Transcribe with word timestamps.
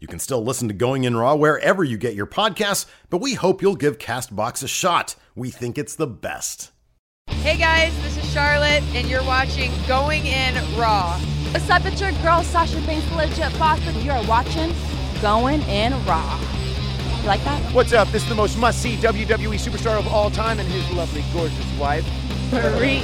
You 0.00 0.06
can 0.06 0.20
still 0.20 0.44
listen 0.44 0.68
to 0.68 0.74
Going 0.74 1.02
In 1.02 1.16
Raw 1.16 1.34
wherever 1.34 1.82
you 1.82 1.96
get 1.96 2.14
your 2.14 2.26
podcasts, 2.26 2.86
but 3.10 3.20
we 3.20 3.34
hope 3.34 3.60
you'll 3.60 3.74
give 3.74 3.98
Castbox 3.98 4.62
a 4.62 4.68
shot. 4.68 5.16
We 5.34 5.50
think 5.50 5.76
it's 5.76 5.96
the 5.96 6.06
best. 6.06 6.70
Hey 7.26 7.56
guys, 7.56 7.92
this 8.02 8.16
is 8.16 8.32
Charlotte, 8.32 8.84
and 8.94 9.08
you're 9.08 9.24
watching 9.24 9.72
Going 9.88 10.24
In 10.24 10.54
Raw. 10.78 11.18
What's 11.50 11.68
up? 11.68 11.84
It's 11.84 12.00
your 12.00 12.12
girl 12.22 12.44
Sasha 12.44 12.80
Banks, 12.82 13.10
legit 13.10 13.58
boss, 13.58 13.84
and 13.88 13.96
you're 14.04 14.24
watching 14.28 14.72
Going 15.20 15.62
In 15.62 15.92
Raw. 16.04 16.40
You 17.20 17.26
like 17.26 17.42
that? 17.42 17.60
What's 17.74 17.92
up? 17.92 18.06
This 18.08 18.22
is 18.22 18.28
the 18.28 18.36
most 18.36 18.56
must-see 18.56 18.98
WWE 18.98 19.58
superstar 19.58 19.98
of 19.98 20.06
all 20.06 20.30
time 20.30 20.60
and 20.60 20.68
his 20.68 20.88
lovely, 20.92 21.24
gorgeous 21.32 21.76
wife. 21.76 22.04
Maryse. 22.50 23.02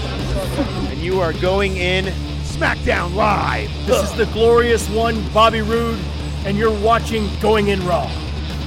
And 0.93 1.01
you 1.01 1.21
are 1.21 1.33
going 1.33 1.77
in 1.77 2.05
SmackDown 2.45 3.17
Live. 3.17 3.69
This 3.85 4.09
is 4.09 4.17
the 4.17 4.27
glorious 4.27 4.89
one, 4.91 5.29
Bobby 5.31 5.61
Roode, 5.61 5.99
and 6.45 6.57
you're 6.57 6.79
watching 6.81 7.29
Going 7.41 7.69
In 7.69 7.85
Raw. 7.87 8.07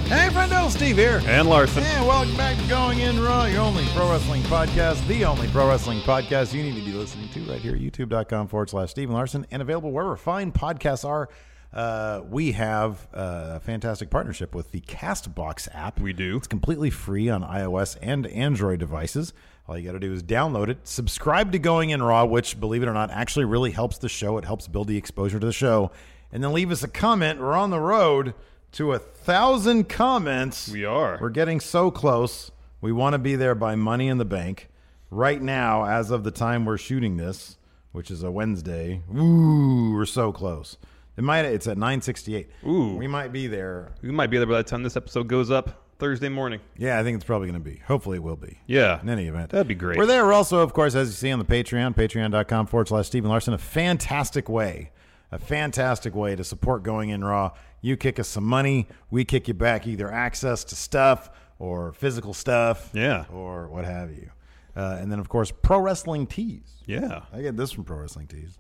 Hey, 0.08 0.30
friendo, 0.30 0.70
Steve 0.70 0.96
here. 0.96 1.22
And 1.26 1.50
Larson. 1.50 1.84
And 1.84 2.08
welcome 2.08 2.36
back 2.38 2.58
to 2.58 2.68
Going 2.68 3.00
In 3.00 3.20
Raw, 3.22 3.46
your 3.46 3.62
only 3.62 3.86
pro 3.88 4.10
wrestling 4.10 4.42
podcast, 4.44 5.06
the 5.08 5.26
only 5.26 5.48
pro 5.50 5.68
wrestling 5.68 6.00
podcast 6.00 6.54
you 6.54 6.64
need 6.64 6.76
to 6.76 6.82
be 6.82 6.94
listening 6.94 7.30
to 7.30 7.42
right 7.52 7.60
here 7.60 7.76
at 7.76 7.82
youtube.com 7.82 8.48
forward 8.48 8.70
slash 8.70 8.92
Steven 8.92 9.14
Larson 9.14 9.46
and 9.52 9.62
available 9.62 9.92
wherever 9.92 10.16
fine 10.16 10.52
podcasts 10.52 11.04
are. 11.06 11.30
Uh, 11.74 12.22
we 12.30 12.54
have 12.54 13.08
uh, 13.14 13.56
a 13.56 13.60
fantastic 13.60 14.10
partnership 14.10 14.56
with 14.56 14.72
the 14.72 14.80
Castbox 14.82 15.68
app. 15.76 16.00
We 16.00 16.14
do. 16.14 16.38
It's 16.38 16.48
completely 16.48 16.90
free 16.90 17.30
on 17.30 17.44
iOS 17.44 17.98
and 18.02 18.26
Android 18.28 18.80
devices. 18.80 19.34
All 19.68 19.78
you 19.78 19.86
got 19.86 19.92
to 19.92 20.00
do 20.00 20.14
is 20.14 20.24
download 20.24 20.70
it, 20.70 20.88
subscribe 20.88 21.52
to 21.52 21.60
Going 21.60 21.90
In 21.90 22.02
Raw, 22.02 22.24
which, 22.24 22.58
believe 22.58 22.84
it 22.84 22.88
or 22.88 22.94
not, 22.94 23.12
actually 23.12 23.44
really 23.44 23.72
helps 23.72 23.98
the 23.98 24.08
show. 24.08 24.38
It 24.38 24.46
helps 24.46 24.70
build 24.70 24.88
the 24.88 24.96
exposure 24.96 25.40
to 25.42 25.46
the 25.46 25.52
show. 25.52 25.92
And 26.38 26.44
then 26.44 26.54
leave 26.54 26.70
us 26.70 26.84
a 26.84 26.88
comment. 26.88 27.40
We're 27.40 27.56
on 27.56 27.72
the 27.72 27.80
road 27.80 28.36
to 28.74 28.94
a 28.94 29.00
thousand 29.00 29.90
comments. 29.90 30.70
We 30.70 30.86
are. 30.86 31.18
We're 31.20 31.32
getting 31.32 31.60
so 31.60 31.90
close. 31.90 32.52
We 32.80 32.92
want 32.92 33.16
to 33.16 33.18
be 33.18 33.36
there 33.36 33.56
by 33.56 33.74
Money 33.74 34.08
in 34.08 34.20
the 34.20 34.24
Bank. 34.24 34.70
Right 35.10 35.42
now, 35.42 35.86
as 35.88 36.12
of 36.12 36.24
the 36.24 36.30
time 36.30 36.64
we're 36.64 36.78
shooting 36.78 37.18
this, 37.18 37.58
which 37.92 38.12
is 38.12 38.22
a 38.22 38.30
Wednesday, 38.30 39.02
ooh, 39.18 39.94
we're 39.96 40.06
so 40.06 40.32
close. 40.32 40.78
It 41.18 41.24
might. 41.24 41.44
It's 41.46 41.66
at 41.66 41.76
nine 41.76 42.04
sixty-eight. 42.04 42.52
Ooh. 42.68 42.96
we 42.96 43.08
might 43.08 43.34
be 43.34 43.48
there. 43.48 43.94
We 44.04 44.12
might 44.12 44.30
be 44.30 44.38
there 44.38 44.46
by 44.46 44.58
the 44.58 44.64
time 44.64 44.84
this 44.84 44.96
episode 44.96 45.28
goes 45.28 45.50
up 45.50 45.88
Thursday 45.98 46.30
morning. 46.30 46.60
Yeah, 46.78 47.00
I 47.00 47.04
think 47.04 47.16
it's 47.16 47.26
probably 47.26 47.48
going 47.48 47.64
to 47.64 47.68
be. 47.68 47.78
Hopefully, 47.88 48.18
it 48.18 48.22
will 48.22 48.36
be. 48.36 48.60
Yeah. 48.68 49.02
In 49.02 49.10
any 49.10 49.26
event, 49.26 49.50
That'd 49.50 49.68
be 49.68 49.74
great. 49.74 49.98
We're 49.98 50.06
there. 50.06 50.32
Also, 50.32 50.60
of 50.60 50.72
course, 50.72 50.94
as 50.94 51.08
you 51.08 51.14
see 51.14 51.32
on 51.32 51.40
the 51.40 51.46
Patreon, 51.46 51.96
patreon.com 51.96 52.68
forward 52.68 52.90
slash 52.90 53.08
Stephen 53.08 53.32
Larson, 53.32 53.56
a 53.56 53.58
fantastic 53.58 54.48
way, 54.48 54.92
a 55.32 55.40
fantastic 55.40 56.16
way 56.16 56.36
to 56.36 56.44
support 56.44 56.84
Going 56.84 57.10
In 57.10 57.24
Raw. 57.24 57.52
You 57.82 57.98
kick 57.98 58.20
us 58.20 58.28
some 58.28 58.44
money, 58.46 58.88
we 59.12 59.26
kick 59.26 59.48
you 59.48 59.54
back 59.54 59.86
either 59.88 60.12
access 60.12 60.64
to 60.66 60.76
stuff 60.76 61.30
or 61.60 61.92
physical 61.94 62.34
stuff, 62.34 62.90
Yeah. 62.94 63.26
or 63.34 63.68
what 63.68 63.86
have 63.86 64.12
you. 64.12 64.32
Uh, 64.76 64.98
and 65.02 65.12
then, 65.12 65.20
of 65.20 65.28
course, 65.28 65.52
Pro 65.52 65.80
Wrestling 65.80 66.28
Tees. 66.28 66.84
Yeah. 66.86 67.22
I 67.34 67.42
get 67.42 67.58
this 67.58 67.72
from 67.72 67.84
Pro 67.84 67.98
Wrestling 67.98 68.28
Tees. 68.28 68.58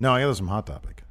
No, 0.00 0.12
I 0.14 0.20
get 0.20 0.28
this 0.28 0.38
from 0.38 0.48
Hot 0.48 0.66
Topic, 0.66 1.02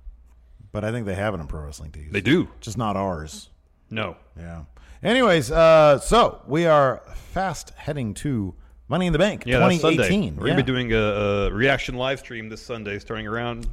but 0.72 0.84
I 0.84 0.92
think 0.92 1.06
they 1.06 1.14
have 1.16 1.34
it 1.34 1.40
on 1.40 1.48
Pro 1.48 1.62
Wrestling 1.62 1.92
Tees. 1.92 2.12
They 2.12 2.22
do. 2.22 2.50
just 2.60 2.78
not 2.78 2.96
ours. 2.98 3.50
No. 3.90 4.18
Yeah. 4.38 4.64
Anyways, 5.04 5.52
uh, 5.52 6.00
so 6.00 6.42
we 6.48 6.66
are 6.66 7.04
fast 7.32 7.70
heading 7.76 8.14
to 8.16 8.56
Money 8.90 9.06
in 9.06 9.14
the 9.14 9.20
Bank 9.20 9.44
Yeah, 9.46 9.58
2018. 9.60 10.00
Sunday. 10.00 10.42
We're 10.42 10.48
yeah. 10.48 10.54
going 10.54 10.58
to 10.58 10.64
be 10.64 10.66
doing 10.72 10.94
a, 10.94 10.98
a 10.98 11.52
reaction 11.54 11.96
live 11.96 12.20
stream 12.20 12.50
this 12.50 12.62
Sunday 12.62 12.98
starting 13.00 13.28
around 13.28 13.68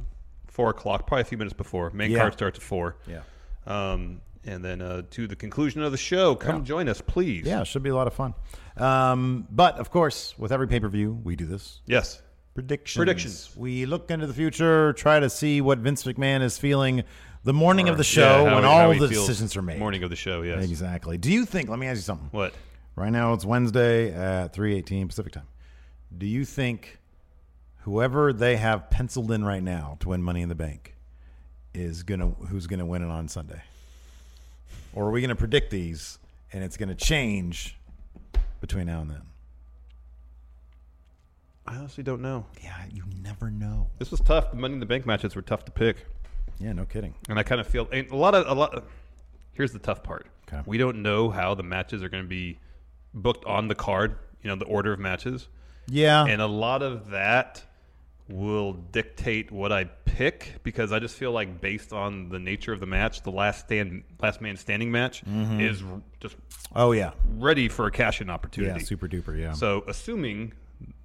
4 0.55 0.69
o'clock, 0.69 1.05
probably 1.05 1.21
a 1.23 1.25
few 1.25 1.37
minutes 1.37 1.53
before. 1.53 1.89
Main 1.91 2.11
Yeah. 2.11 2.19
card 2.19 2.33
starts 2.33 2.57
at 2.57 2.63
4. 2.63 2.95
Yeah. 3.07 3.21
Um, 3.67 4.21
and 4.45 4.63
then 4.63 4.81
uh, 4.81 5.01
to 5.11 5.27
the 5.27 5.35
conclusion 5.35 5.81
of 5.83 5.91
the 5.91 5.97
show, 5.97 6.33
come 6.35 6.57
Yeah. 6.59 6.63
join 6.63 6.87
us, 6.89 7.01
please. 7.01 7.45
Yeah, 7.45 7.61
it 7.61 7.67
should 7.67 7.83
be 7.83 7.89
a 7.89 7.95
lot 7.95 8.07
of 8.07 8.13
fun. 8.13 8.33
Um, 8.77 9.47
but 9.51 9.77
of 9.79 9.89
course, 9.89 10.33
with 10.37 10.51
every 10.53 10.67
pay 10.67 10.79
per 10.79 10.87
view, 10.87 11.19
we 11.23 11.35
do 11.35 11.45
this 11.45 11.81
Yes. 11.85 12.21
predictions. 12.53 12.97
Predictions. 12.97 13.49
We 13.57 13.85
look 13.85 14.09
into 14.09 14.27
the 14.27 14.33
future, 14.33 14.93
try 14.93 15.19
to 15.19 15.29
see 15.29 15.59
what 15.59 15.79
Vince 15.79 16.03
McMahon 16.05 16.41
is 16.41 16.57
feeling 16.57 17.03
the 17.43 17.53
morning 17.53 17.89
of 17.89 17.97
the 17.97 18.03
show 18.05 18.45
yeah, 18.45 18.53
when 18.53 18.63
he- 18.63 18.69
all 18.69 18.77
how 18.79 18.87
of 18.91 18.93
he 18.93 18.99
the 18.99 19.07
decisions 19.09 19.57
are 19.57 19.61
made. 19.61 19.77
Morning 19.79 20.03
of 20.03 20.09
the 20.09 20.15
show, 20.15 20.41
yes. 20.41 20.63
Exactly. 20.69 21.17
Do 21.17 21.31
you 21.33 21.45
think? 21.45 21.67
Let 21.69 21.79
me 21.79 21.87
ask 21.87 21.97
you 21.97 22.01
something. 22.03 22.29
What? 22.31 22.53
Right 22.95 23.11
now 23.11 23.33
it's 23.33 23.43
Wednesday 23.45 24.13
at 24.13 24.53
3:18 24.53 25.07
Pacific 25.09 25.33
time. 25.33 25.47
Do 26.17 26.25
you 26.25 26.45
think 26.45 26.99
whoever 27.85 28.33
they 28.33 28.57
have 28.57 28.89
penciled 28.89 29.31
in 29.31 29.43
right 29.45 29.61
now 29.63 29.95
to 29.99 30.09
win 30.09 30.21
Money 30.23 30.41
in 30.41 30.49
the 30.49 30.55
Bank 30.55 30.95
is 31.73 32.01
gonna 32.03 32.29
who's 32.49 32.65
gonna 32.67 32.85
win 32.85 33.01
it 33.03 33.09
on 33.09 33.27
Sunday? 33.27 33.61
Or 34.93 35.05
are 35.07 35.11
we 35.11 35.21
gonna 35.21 35.35
predict 35.35 35.69
these 35.71 36.17
and 36.51 36.63
it's 36.63 36.77
gonna 36.77 36.95
change 36.95 37.77
between 38.59 38.87
now 38.87 39.01
and 39.01 39.11
then? 39.11 39.21
I 41.67 41.75
honestly 41.77 42.03
don't 42.03 42.21
know. 42.21 42.45
Yeah, 42.63 42.75
you 42.91 43.03
never 43.23 43.49
know. 43.49 43.87
This 43.97 44.11
was 44.11 44.19
tough. 44.19 44.51
The 44.51 44.57
Money 44.57 44.75
in 44.75 44.79
the 44.79 44.85
Bank 44.85 45.05
matches 45.05 45.35
were 45.35 45.41
tough 45.41 45.65
to 45.65 45.71
pick. 45.71 46.05
Yeah, 46.59 46.73
no 46.73 46.85
kidding. 46.85 47.15
And 47.27 47.37
I 47.39 47.43
kind 47.43 47.59
of 47.59 47.67
feel 47.67 47.87
and 47.91 48.09
a 48.11 48.15
lot 48.15 48.35
of 48.35 48.47
a 48.47 48.53
lot. 48.53 48.83
Here's 49.53 49.71
the 49.73 49.79
tough 49.79 50.03
part. 50.03 50.27
Okay. 50.47 50.61
We 50.65 50.77
don't 50.77 51.01
know 51.01 51.29
how 51.29 51.55
the 51.55 51.63
matches 51.63 52.03
are 52.03 52.09
going 52.09 52.23
to 52.23 52.29
be 52.29 52.59
booked 53.13 53.45
on 53.45 53.67
the 53.67 53.75
card. 53.75 54.17
You 54.43 54.49
know, 54.49 54.55
the 54.55 54.65
order 54.65 54.93
of 54.93 54.99
matches, 54.99 55.47
Yeah. 55.87 56.23
and 56.25 56.39
a 56.41 56.45
lot 56.45 56.83
of 56.83 57.09
that 57.09 57.63
will 58.27 58.73
dictate 58.73 59.51
what 59.51 59.71
I 59.71 59.83
pick 59.83 60.55
because 60.63 60.91
I 60.91 60.99
just 60.99 61.15
feel 61.15 61.31
like 61.31 61.61
based 61.61 61.93
on 61.93 62.29
the 62.29 62.39
nature 62.39 62.73
of 62.73 62.79
the 62.79 62.85
match, 62.87 63.21
the 63.21 63.31
last 63.31 63.65
stand, 63.65 64.03
last 64.21 64.41
man 64.41 64.57
standing 64.57 64.91
match 64.91 65.21
is 65.59 65.83
just 66.19 66.35
oh 66.75 66.91
yeah. 66.91 67.11
ready 67.37 67.67
for 67.69 67.85
a 67.85 67.91
cash 67.91 68.21
in 68.21 68.29
opportunity. 68.29 68.79
Yeah, 68.79 68.85
super 68.85 69.07
duper, 69.07 69.39
yeah. 69.39 69.53
So 69.53 69.83
assuming 69.87 70.53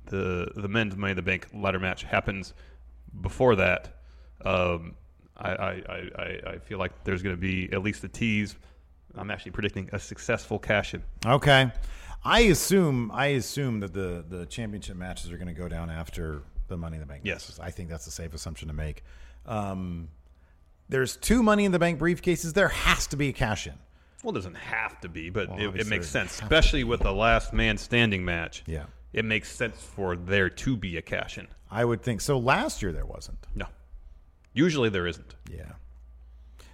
the 0.07 0.51
the 0.57 0.69
men's 0.69 0.97
Money 0.97 1.11
in 1.13 1.17
the 1.17 1.23
Bank 1.23 1.49
ladder 1.53 1.79
match 1.79 2.05
happens 2.05 2.55
before 3.21 3.57
that, 3.57 4.01
um, 4.45 4.95
I, 5.37 5.51
I, 5.51 5.71
I, 5.71 5.95
I- 6.19 6.41
I 6.53 6.59
feel 6.59 6.79
like 6.79 7.05
there's 7.05 7.23
going 7.23 7.35
to 7.37 7.41
be 7.41 7.71
at 7.73 7.83
least 7.83 8.03
a 8.05 8.09
tease. 8.09 8.57
I'm 9.15 9.31
actually 9.31 9.53
predicting 9.53 9.91
a 9.93 9.99
successful 9.99 10.59
cash 10.59 10.95
in. 10.95 11.03
Okay. 11.27 11.71
I 12.25 12.41
assume 12.41 13.11
I 13.13 13.27
assume 13.29 13.81
that 13.81 13.93
the 13.93 14.25
the 14.29 14.47
championship 14.47 14.97
matches 14.97 15.31
are 15.33 15.37
going 15.37 15.49
to 15.49 15.61
go 15.61 15.69
down 15.69 15.91
after 15.91 16.43
the 16.71 16.79
Money 16.79 16.97
in 16.97 17.01
the 17.01 17.07
Bank. 17.07 17.23
Yes. 17.25 17.59
I 17.63 17.71
think 17.71 17.91
that's 17.91 18.07
a 18.07 18.11
safe 18.11 18.33
assumption 18.33 18.69
to 18.69 18.75
make. 18.75 19.05
Um, 19.47 20.09
there's 20.89 21.17
two 21.17 21.43
Money 21.43 21.65
in 21.67 21.73
the 21.73 21.79
Bank 21.79 22.01
briefcases. 22.01 22.55
There 22.55 22.69
has 22.69 23.07
to 23.09 23.17
be 23.17 23.29
a 23.29 23.33
cash 23.33 23.67
in. 23.67 23.75
Well, 24.23 24.33
it 24.33 24.39
doesn't 24.39 24.55
have 24.57 25.01
to 25.03 25.09
be, 25.09 25.31
but 25.31 25.49
Well, 25.51 25.59
it, 25.75 25.81
it 25.83 25.87
makes 25.87 26.09
sense, 26.09 26.41
especially 26.41 26.85
with 26.85 27.01
the 27.01 27.13
last 27.13 27.53
man 27.53 27.77
standing 27.79 28.25
match. 28.25 28.63
Yeah. 28.67 28.85
it 29.13 29.25
makes 29.25 29.51
sense 29.51 29.77
for 29.83 30.15
there 30.17 30.49
to 30.51 30.77
be 30.77 30.97
a 30.97 31.03
cash 31.03 31.39
in. 31.39 31.49
I 31.71 31.85
would 31.85 32.03
think 32.03 32.21
so. 32.21 32.39
Last 32.39 32.83
year 32.83 32.93
there 32.93 33.07
wasn't. 33.07 33.47
No, 33.55 33.67
usually 34.53 34.89
there 34.89 35.07
isn't. 35.07 35.35
Yeah. 35.51 35.73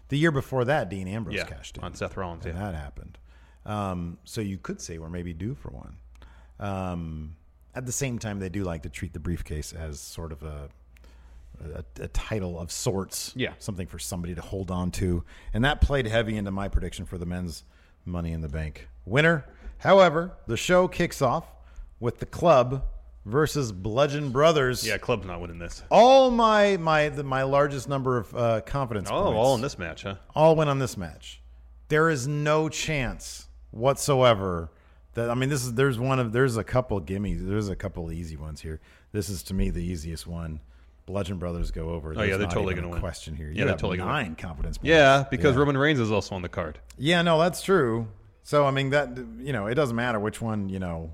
The 0.08 0.18
year 0.18 0.30
before 0.30 0.64
that, 0.64 0.88
Dean 0.88 1.06
Ambrose 1.08 1.36
Yeah, 1.36 1.44
cashed 1.44 1.76
in. 1.78 1.84
on 1.84 1.94
Seth 1.94 2.16
Rollins. 2.16 2.46
and 2.46 2.54
Yeah, 2.54 2.70
that 2.70 2.74
happened. 2.74 3.18
Um, 3.64 4.18
so 4.24 4.40
you 4.40 4.56
could 4.58 4.80
say 4.80 4.98
we're 4.98 5.08
maybe 5.10 5.32
due 5.32 5.54
for 5.54 5.68
one. 5.70 5.96
Um, 6.58 7.36
at 7.76 7.86
the 7.86 7.92
same 7.92 8.18
time, 8.18 8.40
they 8.40 8.48
do 8.48 8.64
like 8.64 8.82
to 8.82 8.88
treat 8.88 9.12
the 9.12 9.20
briefcase 9.20 9.72
as 9.72 10.00
sort 10.00 10.32
of 10.32 10.42
a 10.42 10.68
a, 11.74 11.84
a 12.02 12.08
title 12.08 12.58
of 12.58 12.70
sorts. 12.70 13.32
Yeah. 13.34 13.52
something 13.58 13.86
for 13.86 13.98
somebody 13.98 14.34
to 14.34 14.42
hold 14.42 14.70
on 14.70 14.90
to, 14.92 15.24
and 15.54 15.64
that 15.64 15.80
played 15.80 16.06
heavy 16.06 16.36
into 16.36 16.50
my 16.50 16.68
prediction 16.68 17.06
for 17.06 17.18
the 17.18 17.26
men's 17.26 17.64
Money 18.04 18.32
in 18.32 18.40
the 18.40 18.48
Bank 18.48 18.88
winner. 19.04 19.44
However, 19.78 20.32
the 20.46 20.56
show 20.56 20.86
kicks 20.86 21.20
off 21.20 21.46
with 21.98 22.18
the 22.18 22.26
club 22.26 22.84
versus 23.24 23.72
Bludgeon 23.72 24.30
Brothers. 24.30 24.86
yeah. 24.86 24.96
Club's 24.98 25.26
not 25.26 25.40
winning 25.40 25.58
this. 25.58 25.82
All 25.90 26.30
my 26.30 26.76
my 26.76 27.08
the, 27.08 27.24
my 27.24 27.42
largest 27.42 27.88
number 27.88 28.18
of 28.18 28.36
uh, 28.36 28.60
confidence. 28.62 29.08
Oh, 29.10 29.24
points 29.24 29.36
all 29.36 29.54
in 29.54 29.60
this 29.60 29.78
match, 29.78 30.02
huh? 30.02 30.16
all 30.34 30.54
went 30.56 30.70
on 30.70 30.78
this 30.78 30.96
match. 30.96 31.40
There 31.88 32.08
is 32.10 32.26
no 32.28 32.68
chance 32.68 33.48
whatsoever 33.70 34.70
that 35.16 35.28
I 35.30 35.34
mean 35.34 35.48
this 35.48 35.64
is 35.64 35.74
there's 35.74 35.98
one 35.98 36.18
of 36.20 36.32
there's 36.32 36.56
a 36.56 36.64
couple 36.64 37.00
gimmies. 37.00 37.46
There's 37.46 37.68
a 37.68 37.76
couple 37.76 38.10
easy 38.12 38.36
ones 38.36 38.60
here. 38.60 38.80
This 39.12 39.28
is 39.28 39.42
to 39.44 39.54
me 39.54 39.70
the 39.70 39.82
easiest 39.82 40.26
one. 40.26 40.60
Bludgeon 41.06 41.38
Brothers 41.38 41.70
go 41.70 41.90
over. 41.90 42.14
Oh, 42.16 42.22
yeah, 42.22 42.30
they're 42.36 42.46
not 42.46 42.50
totally 42.52 42.74
gonna 42.74 42.88
a 42.88 42.90
win. 42.90 43.00
Question 43.00 43.36
here. 43.36 43.46
Yeah, 43.46 43.50
You 43.50 43.58
they're 43.58 43.68
have 43.68 43.78
totally 43.80 43.98
gonna 43.98 44.10
nine 44.10 44.34
confidence 44.34 44.78
points. 44.78 44.88
Yeah, 44.88 45.24
because 45.30 45.54
Yeah. 45.54 45.60
Roman 45.60 45.78
Reigns 45.78 46.00
is 46.00 46.10
also 46.10 46.34
on 46.34 46.42
the 46.42 46.48
card. 46.48 46.78
Yeah, 46.98 47.22
no, 47.22 47.38
that's 47.38 47.62
true. 47.62 48.08
So 48.42 48.64
I 48.66 48.70
mean 48.70 48.90
that 48.90 49.16
you 49.38 49.52
know 49.52 49.66
it 49.66 49.74
doesn't 49.74 49.96
matter 49.96 50.18
which 50.20 50.40
one 50.40 50.68
you 50.68 50.78
know 50.78 51.12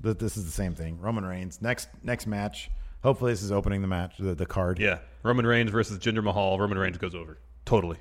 that 0.00 0.18
this 0.18 0.36
is 0.36 0.44
the 0.46 0.50
same 0.52 0.74
thing. 0.74 0.98
Roman 1.00 1.24
Reigns 1.24 1.60
next 1.60 1.88
next 2.02 2.26
match. 2.26 2.70
Hopefully 3.02 3.32
this 3.32 3.42
is 3.42 3.50
opening 3.52 3.80
the 3.82 3.88
match 3.88 4.16
the, 4.18 4.34
the 4.34 4.46
card. 4.46 4.78
Yeah, 4.78 4.98
Roman 5.22 5.46
Reigns 5.46 5.70
versus 5.70 5.98
Jinder 5.98 6.22
Mahal. 6.22 6.58
Roman 6.58 6.76
Reigns 6.78 6.98
goes 6.98 7.14
over. 7.14 7.38
Totally. 7.64 7.96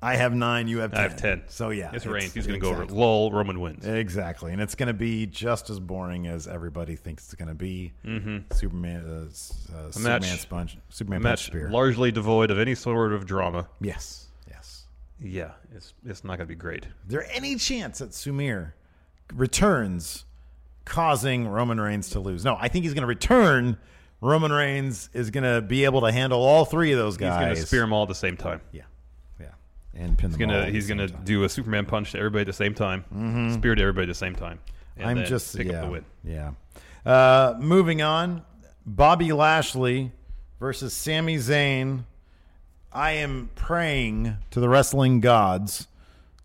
I 0.00 0.14
have 0.14 0.32
nine. 0.32 0.68
You 0.68 0.78
have 0.78 0.92
ten. 0.92 1.00
I 1.00 1.02
have 1.02 1.16
ten. 1.16 1.42
So 1.48 1.70
yeah, 1.70 1.90
it's 1.92 2.06
Reigns. 2.06 2.32
He's 2.32 2.46
going 2.46 2.60
to 2.60 2.66
exactly. 2.66 2.86
go 2.86 2.94
over. 2.94 3.00
Lol. 3.00 3.32
Roman 3.32 3.58
wins. 3.60 3.84
Exactly, 3.84 4.52
and 4.52 4.62
it's 4.62 4.74
going 4.76 4.86
to 4.86 4.92
be 4.94 5.26
just 5.26 5.70
as 5.70 5.80
boring 5.80 6.26
as 6.28 6.46
everybody 6.46 6.94
thinks 6.94 7.24
it's 7.24 7.34
going 7.34 7.48
to 7.48 7.54
be. 7.54 7.92
Mm-hmm. 8.04 8.54
Superman, 8.54 9.04
uh, 9.04 9.76
uh, 9.76 9.90
Superman 9.90 10.20
match- 10.22 10.40
sponge, 10.40 10.78
Superman 10.88 11.22
match 11.22 11.46
spear. 11.46 11.68
largely 11.70 12.12
devoid 12.12 12.50
of 12.50 12.58
any 12.58 12.74
sort 12.76 13.12
of 13.12 13.26
drama. 13.26 13.68
yes, 13.80 14.26
yes. 14.48 14.84
Yeah, 15.20 15.50
it's 15.74 15.94
it's 16.06 16.22
not 16.22 16.36
going 16.36 16.46
to 16.46 16.46
be 16.46 16.54
great. 16.54 16.84
Is 16.84 16.90
there 17.08 17.26
any 17.32 17.56
chance 17.56 17.98
that 17.98 18.10
Samir 18.10 18.74
returns, 19.34 20.24
causing 20.84 21.48
Roman 21.48 21.80
Reigns 21.80 22.10
to 22.10 22.20
lose? 22.20 22.44
No, 22.44 22.56
I 22.60 22.68
think 22.68 22.84
he's 22.84 22.94
going 22.94 23.02
to 23.02 23.08
return. 23.08 23.76
Roman 24.20 24.52
Reigns 24.52 25.10
is 25.12 25.30
going 25.30 25.44
to 25.44 25.60
be 25.60 25.84
able 25.84 26.00
to 26.02 26.10
handle 26.12 26.40
all 26.42 26.64
three 26.64 26.90
of 26.92 26.98
those 26.98 27.16
guys. 27.16 27.34
He's 27.38 27.44
going 27.46 27.54
to 27.56 27.66
spear 27.66 27.80
them 27.80 27.92
all 27.92 28.02
at 28.02 28.08
the 28.08 28.14
same 28.16 28.36
time. 28.36 28.60
Yeah, 28.72 28.82
and 29.98 30.16
pin 30.16 30.30
He's 30.30 30.38
them 30.38 30.48
gonna 30.48 30.66
he's 30.66 30.86
same 30.86 30.98
gonna 30.98 31.08
do 31.24 31.44
a 31.44 31.48
Superman 31.48 31.84
punch 31.84 32.12
to 32.12 32.18
everybody 32.18 32.42
at 32.42 32.46
the 32.46 32.52
same 32.52 32.74
time, 32.74 33.04
spear 33.52 33.74
to 33.74 33.82
everybody 33.82 34.04
at 34.04 34.08
the 34.08 34.14
same 34.14 34.34
time. 34.34 34.60
I'm 35.00 35.24
just 35.24 35.56
pick 35.56 35.68
yeah, 35.68 35.80
up 35.80 35.84
the 35.84 35.90
win. 35.90 36.04
yeah. 36.24 36.52
Uh, 37.04 37.54
moving 37.58 38.02
on, 38.02 38.42
Bobby 38.84 39.32
Lashley 39.32 40.12
versus 40.60 40.92
Sami 40.92 41.36
Zayn. 41.36 42.04
I 42.92 43.12
am 43.12 43.50
praying 43.54 44.36
to 44.50 44.60
the 44.60 44.68
wrestling 44.68 45.20
gods 45.20 45.86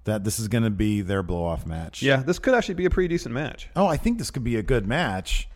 that 0.04 0.24
this 0.24 0.40
is 0.40 0.48
going 0.48 0.64
to 0.64 0.70
be 0.70 1.02
their 1.02 1.24
blow 1.24 1.44
off 1.44 1.66
match. 1.66 2.02
Yeah, 2.02 2.18
this 2.18 2.38
could 2.40 2.54
actually 2.54 2.76
be 2.76 2.86
a 2.86 2.90
pretty 2.90 3.08
decent 3.08 3.34
match. 3.34 3.70
Oh, 3.76 3.88
I 3.88 3.98
think 3.98 4.18
this 4.18 4.30
could 4.30 4.44
be 4.44 4.58
a 4.58 4.64
good 4.64 4.86
match. 4.86 5.48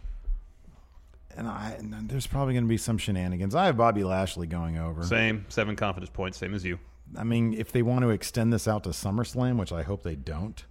And 1.35 1.47
I 1.47 1.75
and 1.77 2.09
there's 2.09 2.25
probably 2.25 2.53
going 2.55 2.63
to 2.63 2.69
be 2.69 2.77
some 2.77 2.97
shenanigans. 2.97 3.53
I 3.53 3.65
have 3.65 3.77
Bobby 3.77 4.03
Lashley 4.03 4.47
going 4.47 4.77
over. 4.77 5.03
Same 5.03 5.45
seven 5.49 5.75
confidence 5.75 6.09
points, 6.09 6.37
same 6.37 6.55
as 6.55 6.65
you. 6.65 6.79
I 7.15 7.23
mean, 7.23 7.53
if 7.53 7.71
they 7.71 7.81
want 7.81 8.01
to 8.03 8.09
extend 8.09 8.51
this 8.51 8.67
out 8.67 8.83
to 8.83 8.89
SummerSlam, 8.89 9.57
which 9.57 9.71
I 9.71 9.83
hope 9.83 10.03
they 10.03 10.15
don't, 10.15 10.63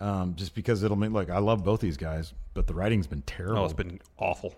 um, 0.00 0.34
just 0.34 0.54
because 0.54 0.82
it'll 0.82 0.96
make 0.96 1.10
look. 1.10 1.30
I 1.30 1.38
love 1.38 1.64
both 1.64 1.80
these 1.80 1.96
guys, 1.96 2.32
but 2.54 2.66
the 2.66 2.74
writing's 2.74 3.06
been 3.06 3.22
terrible. 3.22 3.58
Oh, 3.58 3.64
it's 3.64 3.74
been 3.74 4.00
awful. 4.18 4.54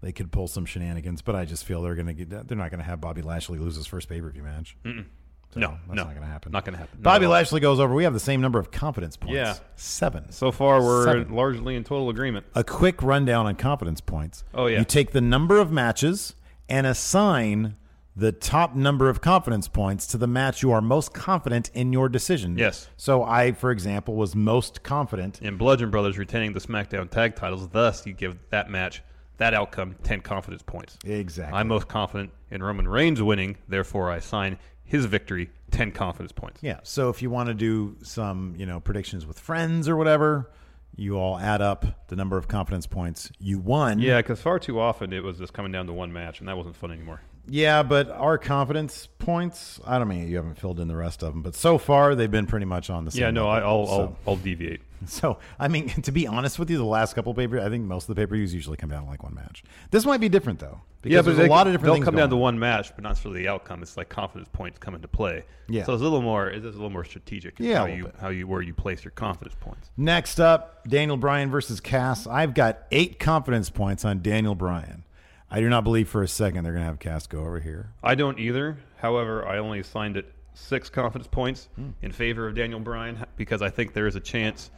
they 0.00 0.12
could 0.12 0.30
pull 0.32 0.48
some 0.48 0.64
shenanigans, 0.66 1.22
but 1.22 1.34
I 1.34 1.44
just 1.44 1.64
feel 1.64 1.82
they're 1.82 1.94
going 1.94 2.06
to 2.06 2.14
get. 2.14 2.48
They're 2.48 2.56
not 2.56 2.70
going 2.70 2.78
to 2.80 2.84
have 2.86 3.00
Bobby 3.00 3.22
Lashley 3.22 3.58
lose 3.58 3.76
his 3.76 3.86
first 3.86 4.08
pay 4.08 4.20
per 4.20 4.30
view 4.30 4.42
match. 4.42 4.76
So 4.84 5.60
no, 5.60 5.72
that's 5.86 5.88
no, 5.88 6.04
not 6.04 6.10
going 6.14 6.22
to 6.22 6.26
happen. 6.26 6.50
Not 6.52 6.64
going 6.64 6.72
to 6.72 6.78
happen. 6.78 6.98
Bobby. 7.02 7.26
Lashley 7.26 7.60
goes 7.60 7.78
over. 7.78 7.92
We 7.94 8.04
have 8.04 8.14
the 8.14 8.20
same 8.20 8.40
number 8.40 8.58
of 8.58 8.70
confidence 8.70 9.18
points. 9.18 9.34
Yeah. 9.34 9.54
seven. 9.76 10.32
So 10.32 10.50
far, 10.50 10.80
we're 10.82 11.04
Seven. 11.04 11.34
largely 11.34 11.76
in 11.76 11.84
total 11.84 12.08
agreement. 12.08 12.46
a 12.54 12.64
quick 12.64 13.02
rundown 13.02 13.44
on 13.44 13.56
confidence 13.56 14.00
points. 14.00 14.44
Oh, 14.54 14.64
yeah. 14.66 14.78
You 14.78 14.84
take 14.86 15.10
the 15.10 15.20
number 15.20 15.58
of 15.58 15.70
matches 15.70 16.34
and 16.70 16.86
assign 16.86 17.76
the 18.14 18.32
top 18.32 18.74
number 18.74 19.08
of 19.08 19.20
confidence 19.20 19.68
points 19.68 20.06
to 20.08 20.18
the 20.18 20.26
match 20.26 20.62
you 20.62 20.70
are 20.72 20.80
most 20.80 21.14
confident 21.14 21.70
in 21.74 21.92
your 21.92 22.08
decision. 22.08 22.58
Yes. 22.58 22.88
So 22.96 23.24
I, 23.24 23.52
for 23.52 23.70
example, 23.70 24.14
was 24.14 24.34
most 24.34 24.82
confident. 24.82 25.40
In 25.40 25.56
Bludgeon 25.56 25.90
Brothers 25.90 26.18
retaining 26.18 26.52
the 26.52 26.60
SmackDown 26.60 27.10
tag 27.10 27.36
titles, 27.36 27.68
thus 27.68 28.06
you 28.06 28.12
give 28.12 28.38
that 28.50 28.70
match, 28.70 29.02
that 29.38 29.54
outcome, 29.54 29.96
10 30.02 30.20
confidence 30.20 30.62
points. 30.62 30.98
Exactly. 31.04 31.58
I'm 31.58 31.68
most 31.68 31.88
confident 31.88 32.30
in 32.50 32.62
Roman 32.62 32.86
Reigns 32.86 33.22
winning, 33.22 33.56
therefore 33.66 34.10
I 34.10 34.16
assign 34.16 34.58
his 34.84 35.06
victory 35.06 35.50
10 35.70 35.92
confidence 35.92 36.32
points. 36.32 36.62
Yeah. 36.62 36.80
So 36.82 37.08
if 37.08 37.22
you 37.22 37.30
want 37.30 37.48
to 37.48 37.54
do 37.54 37.96
some, 38.02 38.54
you 38.58 38.66
know, 38.66 38.78
predictions 38.78 39.24
with 39.24 39.38
friends 39.38 39.88
or 39.88 39.96
whatever, 39.96 40.50
you 40.94 41.16
all 41.16 41.38
add 41.38 41.62
up 41.62 42.06
the 42.08 42.16
number 42.16 42.36
of 42.36 42.46
confidence 42.46 42.86
points 42.86 43.32
you 43.38 43.58
won. 43.58 43.98
Yeah, 43.98 44.18
because 44.18 44.42
far 44.42 44.58
too 44.58 44.78
often 44.78 45.14
it 45.14 45.24
was 45.24 45.38
just 45.38 45.54
coming 45.54 45.72
down 45.72 45.86
to 45.86 45.94
one 45.94 46.12
match, 46.12 46.40
and 46.40 46.48
that 46.48 46.58
wasn't 46.58 46.76
fun 46.76 46.92
anymore. 46.92 47.22
Yeah, 47.48 47.82
but 47.82 48.08
our 48.10 48.38
confidence 48.38 49.08
points, 49.18 49.80
I 49.84 49.98
don't 49.98 50.08
mean 50.08 50.28
you 50.28 50.36
haven't 50.36 50.58
filled 50.58 50.78
in 50.78 50.88
the 50.88 50.96
rest 50.96 51.22
of 51.22 51.32
them, 51.32 51.42
but 51.42 51.54
so 51.54 51.76
far 51.78 52.14
they've 52.14 52.30
been 52.30 52.46
pretty 52.46 52.66
much 52.66 52.88
on 52.90 53.04
the 53.04 53.10
same 53.10 53.20
Yeah, 53.22 53.30
no, 53.30 53.48
I, 53.48 53.54
level. 53.56 53.68
I'll, 53.70 53.86
So- 53.86 54.00
I'll, 54.00 54.16
I'll 54.28 54.36
deviate. 54.36 54.80
So, 55.04 55.38
I 55.58 55.66
mean, 55.66 55.88
to 56.02 56.12
be 56.12 56.28
honest 56.28 56.60
with 56.60 56.70
you, 56.70 56.76
the 56.78 56.84
last 56.84 57.14
couple 57.14 57.34
pay 57.34 57.48
per 57.48 57.58
I 57.58 57.68
think 57.68 57.84
most 57.86 58.08
of 58.08 58.14
the 58.14 58.20
pay 58.22 58.24
per 58.24 58.36
views 58.36 58.54
usually 58.54 58.76
come 58.76 58.88
down 58.88 59.02
to 59.02 59.08
like 59.10 59.24
one 59.24 59.34
match. 59.34 59.64
This 59.90 60.06
might 60.06 60.20
be 60.20 60.28
different 60.28 60.60
though, 60.60 60.80
because 61.00 61.12
yeah, 61.16 61.22
there's 61.22 61.38
they, 61.38 61.46
a 61.46 61.50
lot 61.50 61.66
of 61.66 61.72
different 61.72 61.86
they'll 61.86 61.94
things 61.94 62.04
come 62.04 62.14
down 62.14 62.30
to 62.30 62.36
one 62.36 62.56
match, 62.56 62.94
but 62.94 63.02
not 63.02 63.18
for 63.18 63.30
the 63.30 63.48
outcome. 63.48 63.82
It's 63.82 63.96
like 63.96 64.08
confidence 64.08 64.48
points 64.52 64.78
come 64.78 64.94
into 64.94 65.08
play. 65.08 65.44
Yeah. 65.68 65.82
so 65.82 65.94
it's 65.94 66.00
a 66.02 66.04
little 66.04 66.22
more. 66.22 66.46
It's 66.48 66.64
a 66.64 66.68
little 66.68 66.88
more 66.88 67.04
strategic. 67.04 67.58
Yeah, 67.58 67.78
how 67.80 67.86
you 67.86 68.12
how 68.20 68.28
you 68.28 68.46
where 68.46 68.62
you 68.62 68.74
place 68.74 69.02
your 69.02 69.10
confidence 69.10 69.56
points. 69.58 69.90
Next 69.96 70.38
up, 70.38 70.84
Daniel 70.86 71.16
Bryan 71.16 71.50
versus 71.50 71.80
Cass. 71.80 72.28
I've 72.28 72.54
got 72.54 72.84
eight 72.92 73.18
confidence 73.18 73.70
points 73.70 74.04
on 74.04 74.22
Daniel 74.22 74.54
Bryan. 74.54 75.02
I 75.52 75.60
do 75.60 75.68
not 75.68 75.84
believe 75.84 76.08
for 76.08 76.22
a 76.22 76.28
second 76.28 76.64
they're 76.64 76.72
going 76.72 76.82
to 76.82 76.86
have 76.88 76.98
Cass 76.98 77.26
go 77.26 77.40
over 77.40 77.60
here. 77.60 77.92
I 78.02 78.14
don't 78.14 78.38
either. 78.38 78.78
However, 78.96 79.46
I 79.46 79.58
only 79.58 79.80
assigned 79.80 80.16
it 80.16 80.32
six 80.54 80.88
confidence 80.90 81.28
points 81.28 81.68
Hmm. 81.76 81.90
in 82.02 82.10
favor 82.12 82.46
of 82.48 82.54
Daniel 82.54 82.80
Bryan 82.80 83.24
because 83.36 83.62
I 83.62 83.68
think 83.70 83.92
there 83.92 84.06
is 84.06 84.16
a 84.16 84.20
chance 84.20 84.70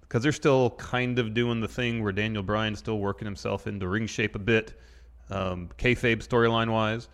because 0.00 0.22
they're 0.22 0.32
still 0.32 0.70
kind 0.70 1.18
of 1.18 1.34
doing 1.34 1.60
the 1.60 1.68
thing 1.68 2.02
where 2.02 2.12
Daniel 2.12 2.42
Bryan's 2.42 2.78
still 2.78 2.98
working 2.98 3.26
himself 3.26 3.66
into 3.66 3.86
ring 3.86 4.06
shape 4.06 4.34
a 4.34 4.38
bit, 4.38 4.80
um, 5.30 5.68
kayfabe 5.78 6.26
storyline 6.26 6.70
wise. 6.72 7.08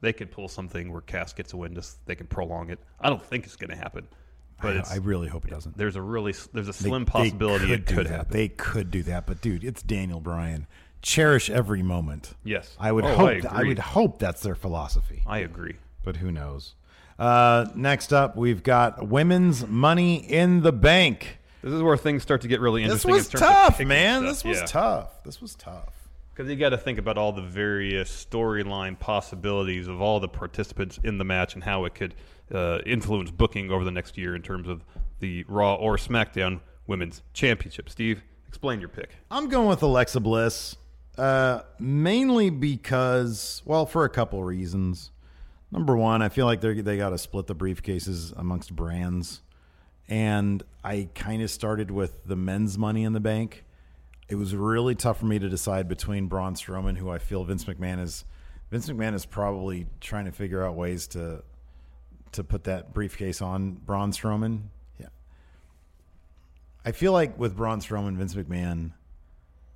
They 0.00 0.14
could 0.14 0.30
pull 0.30 0.48
something 0.48 0.90
where 0.90 1.02
Cass 1.02 1.34
gets 1.34 1.52
a 1.52 1.58
win. 1.58 1.74
Just 1.74 2.04
they 2.06 2.14
can 2.14 2.26
prolong 2.26 2.70
it. 2.70 2.78
I 2.98 3.10
don't 3.10 3.22
think 3.22 3.44
it's 3.44 3.56
going 3.56 3.68
to 3.70 3.76
happen, 3.76 4.08
but 4.62 4.88
I, 4.90 4.94
I 4.94 4.96
really 4.96 5.28
hope 5.28 5.44
it 5.44 5.50
doesn't. 5.50 5.76
there's 5.76 5.96
a 5.96 6.00
really 6.02 6.34
there's 6.54 6.68
a 6.68 6.72
slim 6.72 7.04
they 7.04 7.10
possibility 7.10 7.66
could 7.66 7.80
it 7.80 7.86
could 7.86 8.06
happen. 8.06 8.32
They 8.32 8.48
could 8.48 8.90
do 8.90 9.02
that, 9.02 9.26
but 9.26 9.42
dude, 9.42 9.62
it's 9.62 9.82
Daniel 9.82 10.20
Bryan. 10.20 10.66
Cherish 11.02 11.48
every 11.50 11.82
moment. 11.82 12.34
Yes. 12.44 12.76
I 12.78 12.92
would 12.92 13.04
Oh, 13.04 13.14
hope. 13.16 13.28
I 13.28 13.32
agree. 13.60 13.68
would 13.68 13.78
hope 13.78 14.18
that's 14.18 14.42
their 14.42 14.54
philosophy. 14.54 15.22
I 15.26 15.38
agree. 15.38 15.76
but 16.02 16.16
who 16.16 16.30
knows? 16.32 16.74
Uh, 17.18 17.66
next 17.74 18.12
up, 18.12 18.34
we've 18.36 18.62
got 18.62 19.06
women's 19.08 19.66
money 19.66 20.16
in 20.16 20.62
the 20.62 20.72
bank. 20.72 21.38
This 21.62 21.72
is 21.74 21.82
where 21.82 21.96
things 21.98 22.22
start 22.22 22.40
to 22.40 22.48
get 22.48 22.60
really 22.60 22.82
This 22.84 23.04
interesting. 23.04 23.12
was 23.12 23.26
in 23.26 23.30
terms 23.32 23.42
of 23.42 23.48
tough, 23.48 23.72
picking 23.74 23.88
man. 23.88 24.20
stuff. 24.22 24.30
This 24.30 24.44
was 24.44 24.58
Yeah. 24.60 24.64
tough. 24.66 25.24
This 25.24 25.40
was 25.42 25.54
tough. 25.54 25.92
Because 26.34 26.50
you 26.50 26.56
got 26.56 26.70
to 26.70 26.78
think 26.78 26.98
about 26.98 27.18
all 27.18 27.32
the 27.32 27.42
various 27.42 28.10
storyline 28.24 28.98
possibilities 28.98 29.86
of 29.88 30.00
all 30.00 30.20
the 30.20 30.28
participants 30.28 30.98
in 31.04 31.18
the 31.18 31.24
match 31.24 31.52
and 31.54 31.62
how 31.64 31.84
it 31.84 31.94
could 31.94 32.14
uh, 32.54 32.78
influence 32.86 33.30
booking 33.30 33.70
over 33.70 33.84
the 33.84 33.90
next 33.90 34.16
year 34.16 34.34
in 34.34 34.40
terms 34.42 34.66
of 34.68 34.82
the 35.20 35.44
Raw 35.48 35.74
or 35.74 35.96
SmackDown 35.98 36.60
Women's 36.86 37.20
Championship. 37.34 37.90
Steve, 37.90 38.22
explain 38.48 38.80
your 38.80 38.88
pick. 38.88 39.10
I'm 39.30 39.48
going 39.50 39.68
with 39.68 39.82
Alexa 39.82 40.18
Bliss, 40.20 40.76
uh, 41.20 41.64
mainly 41.78 42.48
because, 42.48 43.60
well, 43.66 43.84
for 43.84 44.06
a 44.06 44.08
couple 44.08 44.42
reasons. 44.42 45.10
Number 45.70 45.94
one, 45.94 46.22
I 46.22 46.30
feel 46.30 46.46
like 46.46 46.62
they 46.62 46.80
they 46.80 46.96
got 46.96 47.10
to 47.10 47.18
split 47.18 47.46
the 47.46 47.54
briefcases 47.54 48.32
amongst 48.36 48.74
brands, 48.74 49.42
and 50.08 50.62
I 50.82 51.10
kind 51.14 51.42
of 51.42 51.50
started 51.50 51.90
with 51.90 52.24
the 52.24 52.36
men's 52.36 52.78
Money 52.78 53.04
in 53.04 53.12
the 53.12 53.20
Bank. 53.20 53.64
It 54.30 54.36
was 54.36 54.56
really 54.56 54.94
tough 54.94 55.18
for 55.18 55.26
me 55.26 55.38
to 55.38 55.50
decide 55.50 55.88
between 55.88 56.26
Braun 56.26 56.54
Strowman, 56.54 56.96
who 56.96 57.10
I 57.10 57.18
feel 57.18 57.44
Vince 57.44 57.66
McMahon 57.66 58.02
is. 58.02 58.24
Vince 58.70 58.88
McMahon 58.88 59.14
is 59.14 59.26
probably 59.26 59.88
trying 60.00 60.24
to 60.24 60.32
figure 60.32 60.64
out 60.64 60.74
ways 60.74 61.06
to 61.08 61.44
to 62.32 62.42
put 62.42 62.64
that 62.64 62.94
briefcase 62.94 63.42
on 63.42 63.72
Braun 63.74 64.12
Strowman. 64.12 64.62
Yeah, 64.98 65.08
I 66.82 66.92
feel 66.92 67.12
like 67.12 67.38
with 67.38 67.56
Braun 67.56 67.80
Strowman, 67.80 68.16
Vince 68.16 68.34
McMahon 68.34 68.92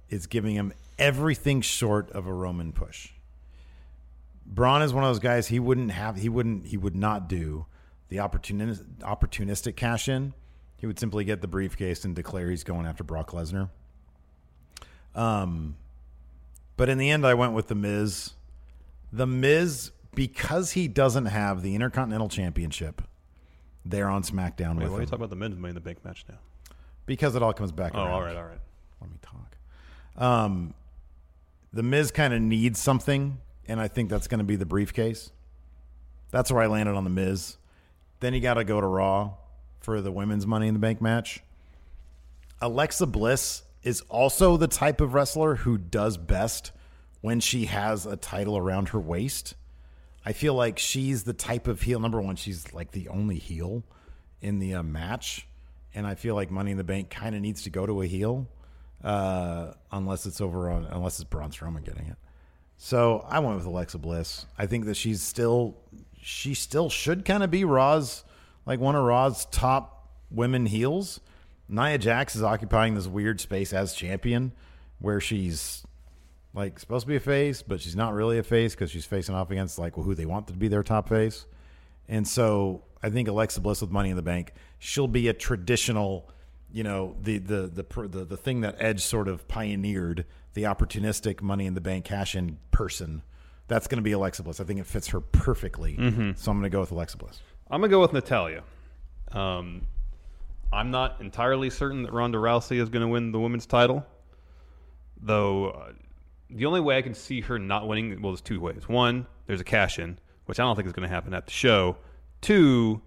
is 0.09 0.27
giving 0.27 0.55
him 0.55 0.73
everything 0.99 1.61
short 1.61 2.11
of 2.13 2.27
a 2.27 2.33
Roman 2.33 2.73
push. 2.73 3.11
Braun 4.47 4.83
is 4.83 4.93
one 4.93 5.05
of 5.05 5.09
those 5.11 5.19
guys 5.21 5.49
he 5.49 5.59
wouldn't 5.59 5.91
have 5.91 6.17
he 6.17 6.29
wouldn't 6.29 6.67
he 6.67 6.77
would 6.77 6.95
not 6.97 7.29
do 7.29 7.67
the 8.09 8.17
opportunistic 8.19 8.85
opportunistic 9.01 9.75
cash 9.77 10.09
in. 10.09 10.35
He 10.77 10.87
would 10.87 10.99
simply 10.99 11.25
get 11.25 11.41
the 11.41 11.49
briefcase 11.49 12.05
and 12.05 12.15
declare 12.15 12.51
he's 12.51 12.63
going 12.65 12.87
after 12.87 13.03
Brock 13.05 13.31
Lesnar. 13.31 13.71
Um 15.15 15.77
but 16.77 16.89
in 16.89 16.99
the 16.99 17.11
end 17.11 17.27
I 17.27 17.35
went 17.35 17.53
with 17.55 17.69
the 17.69 17.75
Miz. 17.75 18.33
The 19.13 19.27
Miz 19.27 19.93
because 20.15 20.73
he 20.73 20.89
doesn't 20.89 21.27
have 21.27 21.63
the 21.63 21.75
Intercontinental 21.75 22.29
Championship 22.29 23.03
there 23.85 24.09
on 24.09 24.23
SmackDown 24.23 24.77
Wait, 24.77 24.85
with 24.85 24.91
why 24.93 24.99
are 24.99 25.01
you 25.01 25.07
talking 25.07 25.17
about 25.21 25.31
the 25.31 25.37
men's 25.37 25.57
Money 25.57 25.71
in 25.71 25.75
the 25.75 25.81
Bank 25.81 26.05
match 26.05 26.25
now? 26.29 26.37
because 27.07 27.35
it 27.37 27.43
all 27.43 27.53
comes 27.53 27.71
back 27.71 27.93
Oh, 27.95 27.99
around. 27.99 28.11
all 28.13 28.23
right, 28.23 28.37
all 28.37 28.45
right. 28.45 28.59
Let 29.01 29.11
me 29.11 29.17
talk. 29.21 29.57
Um, 30.17 30.73
the 31.75 31.83
Miz 31.83 32.13
kind 32.13 32.33
of 32.33 32.41
needs 32.41 32.79
something, 32.79 33.39
and 33.67 33.81
I 33.81 33.89
think 33.89 34.09
that's 34.09 34.29
going 34.29 34.39
to 34.39 34.45
be 34.45 34.55
the 34.55 34.65
briefcase. 34.65 35.33
That's 36.31 36.53
where 36.53 36.63
I 36.63 36.69
landed 36.69 36.95
on 36.95 37.03
the 37.03 37.11
Miz. 37.11 37.57
Then 38.21 38.33
you 38.33 38.41
got 38.41 38.55
to 38.55 38.65
go 38.65 38.81
to 38.81 38.87
Raw 38.87 39.33
for 39.81 40.01
the 40.01 40.13
women's 40.13 40.47
Money 40.47 40.69
in 40.69 40.75
the 40.75 40.81
Bank 40.81 41.01
match. 41.01 41.43
Alexa 42.61 43.07
Bliss 43.07 43.65
is 43.83 44.03
also 44.03 44.57
the 44.57 44.69
type 44.69 45.01
of 45.01 45.15
wrestler 45.15 45.57
who 45.57 45.77
does 45.77 46.17
best 46.17 46.71
when 47.23 47.41
she 47.41 47.65
has 47.65 48.07
a 48.07 48.17
title 48.17 48.57
around 48.57 48.91
her 48.91 49.01
waist. 49.01 49.55
I 50.25 50.33
feel 50.33 50.55
like 50.55 50.79
she's 50.79 51.25
the 51.25 51.33
type 51.33 51.67
of 51.67 51.83
heel. 51.83 51.99
Number 51.99 52.23
one, 52.23 52.37
she's 52.37 52.73
like 52.73 52.93
the 52.93 53.09
only 53.09 53.37
heel 53.37 53.83
in 54.41 54.61
the 54.61 54.75
uh, 54.75 54.85
match, 54.85 55.49
and 55.93 56.07
I 56.07 56.15
feel 56.15 56.37
like 56.37 56.53
Money 56.53 56.71
in 56.71 56.77
the 56.77 56.85
Bank 56.85 57.11
kind 57.11 57.35
of 57.35 57.41
needs 57.41 57.63
to 57.65 57.71
go 57.71 57.85
to 57.85 58.01
a 58.01 58.07
heel, 58.07 58.47
uh, 59.03 59.73
unless 59.93 60.27
it's 60.27 60.41
over 60.41 60.71
on 60.71 60.85
unless 60.87 61.19
it's 61.21 61.29
Braun 61.29 61.51
Strowman 61.51 61.85
getting 61.85 62.07
it. 62.07 62.17
So 62.77 63.25
I 63.29 63.39
went 63.39 63.57
with 63.57 63.67
Alexa 63.67 63.99
Bliss. 63.99 64.47
I 64.59 64.67
think 64.67 64.85
that 64.87 64.97
she's 64.97 65.23
still 65.23 65.77
she 66.21 66.55
still 66.55 66.89
should 66.89 67.25
kind 67.25 67.43
of 67.43 67.51
be 67.51 67.65
Raw's 67.65 68.25
like 68.67 68.81
one 68.81 68.97
of 68.97 69.05
Raw's 69.05 69.47
top 69.47 70.09
women 70.31 70.67
heels. 70.67 71.21
Nia 71.69 71.99
Jax 71.99 72.37
is 72.37 72.43
occupying 72.43 72.95
this 72.95 73.07
weird 73.07 73.41
space 73.41 73.73
as 73.73 73.95
champion, 73.95 74.53
where 74.99 75.21
she's 75.21 75.85
like 76.53 76.79
supposed 76.79 77.05
to 77.05 77.09
be 77.09 77.17
a 77.17 77.21
face, 77.21 77.63
but 77.63 77.81
she's 77.81 77.97
not 77.97 78.15
really 78.15 78.39
a 78.39 78.43
face 78.43 78.75
because 78.75 78.91
she's 78.91 79.05
facing 79.05 79.35
off 79.35 79.51
against 79.51 79.79
like 79.79 79.95
who 79.95 80.15
they 80.15 80.27
want 80.27 80.47
to 80.49 80.53
be 80.53 80.69
their 80.69 80.83
top 80.83 81.09
face. 81.09 81.47
And 82.09 82.27
so 82.27 82.85
I 83.03 83.11
think 83.11 83.29
Alexa 83.29 83.61
Bliss 83.61 83.81
with 83.81 83.91
Money 83.91 84.11
in 84.11 84.17
the 84.17 84.23
Bank, 84.23 84.53
she'll 84.79 85.09
be 85.09 85.29
a 85.29 85.33
traditional, 85.33 86.31
you 86.75 86.83
know, 86.83 87.15
the 87.23 87.39
the 87.39 87.69
the 87.69 88.09
the, 88.09 88.25
the 88.25 88.37
thing 88.37 88.63
that 88.63 88.75
Edge 88.81 89.01
sort 89.01 89.29
of 89.29 89.47
pioneered, 89.47 90.27
the 90.55 90.65
opportunistic 90.65 91.41
Money 91.41 91.67
in 91.67 91.75
the 91.75 91.81
Bank 91.81 92.05
cash 92.05 92.35
in 92.35 92.59
person. 92.73 93.23
That's 93.69 93.87
going 93.87 93.99
to 93.99 94.03
be 94.03 94.13
Alexa 94.13 94.43
Bliss. 94.43 94.61
I 94.61 94.65
think 94.65 94.81
it 94.81 94.87
fits 94.87 95.09
her 95.09 95.21
perfectly. 95.21 95.95
So 96.37 96.51
I'm 96.51 96.59
going 96.59 96.65
to 96.65 96.69
go 96.71 96.81
with 96.81 96.91
Alexa 96.91 97.17
Bliss. 97.17 97.41
I'm 97.71 97.81
gonna 97.81 97.91
go 97.91 98.01
with 98.01 98.13
Natalya. 98.13 98.63
Um, 99.33 99.87
I'm 100.73 100.91
not 100.91 101.21
entirely 101.21 101.71
certain 101.71 102.03
that 102.03 102.13
Ronda 102.13 102.37
Rousey 102.39 102.79
is 102.81 102.91
gonna 102.91 103.09
win 103.09 103.33
the 103.33 103.41
women's 103.41 103.65
title, 103.67 104.05
though. 105.21 105.71
Uh, 105.71 105.93
the 106.51 106.67
only 106.67 106.81
way 106.81 106.99
I 106.99 107.03
can 107.03 107.15
see 107.15 107.41
her 107.41 107.59
not 107.59 107.89
winning, 107.89 108.21
well, 108.21 108.33
there's 108.33 108.41
two 108.41 108.61
ways. 108.61 108.89
One, 108.89 109.27
there's 109.47 109.61
a 109.61 109.65
cash 109.65 109.99
in, 109.99 110.19
which 110.47 110.61
I 110.61 110.65
don't 110.65 110.77
think 110.77 110.87
is 110.87 110.93
going 110.93 111.09
to 111.09 111.13
happen 111.13 111.33
at 111.35 111.47
the 111.47 111.53
show. 111.53 111.97
Two, 112.43 113.01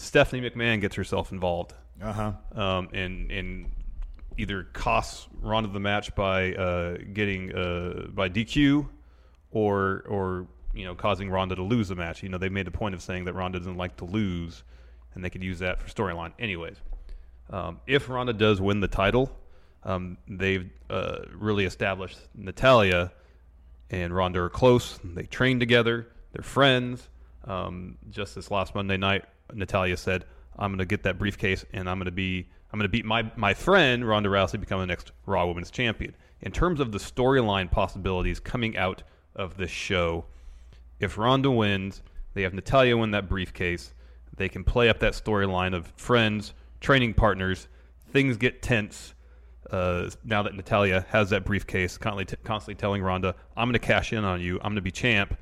Stephanie 0.00 0.48
McMahon 0.48 0.80
gets 0.80 0.94
herself 0.96 1.32
involved 1.32 1.74
Uh 2.00 2.12
huh. 2.12 2.32
um, 2.60 2.88
and 2.92 3.30
and 3.30 3.70
either 4.36 4.62
costs 4.72 5.26
Ronda 5.40 5.68
the 5.70 5.80
match 5.80 6.14
by 6.14 6.54
uh, 6.54 6.96
getting 7.12 7.54
uh, 7.54 8.06
by 8.14 8.28
DQ 8.28 8.88
or 9.50 10.04
or 10.08 10.46
you 10.72 10.84
know 10.84 10.94
causing 10.94 11.28
Ronda 11.28 11.56
to 11.56 11.62
lose 11.62 11.88
the 11.88 11.96
match. 11.96 12.22
You 12.22 12.28
know 12.28 12.38
they 12.38 12.48
made 12.48 12.68
a 12.68 12.70
point 12.70 12.94
of 12.94 13.02
saying 13.02 13.24
that 13.24 13.32
Ronda 13.34 13.58
doesn't 13.58 13.76
like 13.76 13.96
to 13.96 14.04
lose, 14.04 14.62
and 15.14 15.24
they 15.24 15.30
could 15.30 15.42
use 15.42 15.58
that 15.58 15.80
for 15.80 15.88
storyline. 15.88 16.32
Anyways, 16.38 16.76
um, 17.50 17.80
if 17.86 18.08
Ronda 18.08 18.32
does 18.32 18.60
win 18.60 18.78
the 18.80 18.88
title, 18.88 19.30
um, 19.82 20.16
they've 20.28 20.70
uh, 20.88 21.20
really 21.34 21.64
established 21.64 22.18
Natalya 22.34 23.12
and 23.90 24.14
Ronda 24.14 24.40
are 24.42 24.50
close. 24.50 25.00
They 25.02 25.22
train 25.24 25.58
together. 25.58 26.08
They're 26.32 26.42
friends. 26.44 27.08
Um, 27.44 27.96
just 28.10 28.34
this 28.34 28.50
last 28.50 28.74
Monday 28.74 28.98
night, 28.98 29.24
Natalya 29.52 29.96
said, 29.96 30.24
"I'm 30.58 30.70
going 30.70 30.78
to 30.78 30.84
get 30.84 31.02
that 31.04 31.18
briefcase, 31.18 31.64
and 31.72 31.88
I'm 31.88 31.98
going 31.98 32.06
to 32.06 32.12
be, 32.12 32.48
I'm 32.72 32.78
going 32.78 32.88
to 32.88 32.92
beat 32.92 33.04
my 33.04 33.30
my 33.36 33.54
friend 33.54 34.06
Ronda 34.06 34.28
Rousey, 34.28 34.60
become 34.60 34.80
the 34.80 34.86
next 34.86 35.12
Raw 35.26 35.46
Women's 35.46 35.70
Champion." 35.70 36.14
In 36.40 36.52
terms 36.52 36.80
of 36.80 36.92
the 36.92 36.98
storyline 36.98 37.70
possibilities 37.70 38.38
coming 38.38 38.76
out 38.76 39.02
of 39.34 39.56
this 39.56 39.70
show, 39.70 40.24
if 41.00 41.18
Ronda 41.18 41.50
wins, 41.50 42.02
they 42.34 42.42
have 42.42 42.54
Natalya 42.54 42.96
win 42.96 43.10
that 43.12 43.28
briefcase. 43.28 43.92
They 44.36 44.48
can 44.48 44.62
play 44.62 44.88
up 44.88 45.00
that 45.00 45.14
storyline 45.14 45.74
of 45.74 45.92
friends, 45.96 46.54
training 46.80 47.14
partners. 47.14 47.66
Things 48.12 48.36
get 48.36 48.62
tense 48.62 49.14
uh, 49.70 50.10
now 50.24 50.42
that 50.42 50.54
Natalya 50.54 51.04
has 51.10 51.30
that 51.30 51.44
briefcase, 51.44 51.98
constantly, 51.98 52.24
t- 52.24 52.36
constantly 52.42 52.74
telling 52.74 53.02
Ronda, 53.02 53.34
"I'm 53.56 53.68
going 53.68 53.74
to 53.74 53.78
cash 53.78 54.12
in 54.12 54.24
on 54.24 54.40
you. 54.40 54.56
I'm 54.56 54.70
going 54.70 54.76
to 54.76 54.82
be 54.82 54.90
champ." 54.90 55.36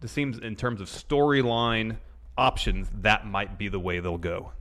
This 0.00 0.12
seems, 0.12 0.38
in 0.38 0.54
terms 0.54 0.80
of 0.80 0.88
storyline 0.88 1.96
options, 2.36 2.88
that 3.02 3.26
might 3.26 3.58
be 3.58 3.68
the 3.68 3.80
way 3.80 4.00
they'll 4.00 4.18
go. 4.18 4.52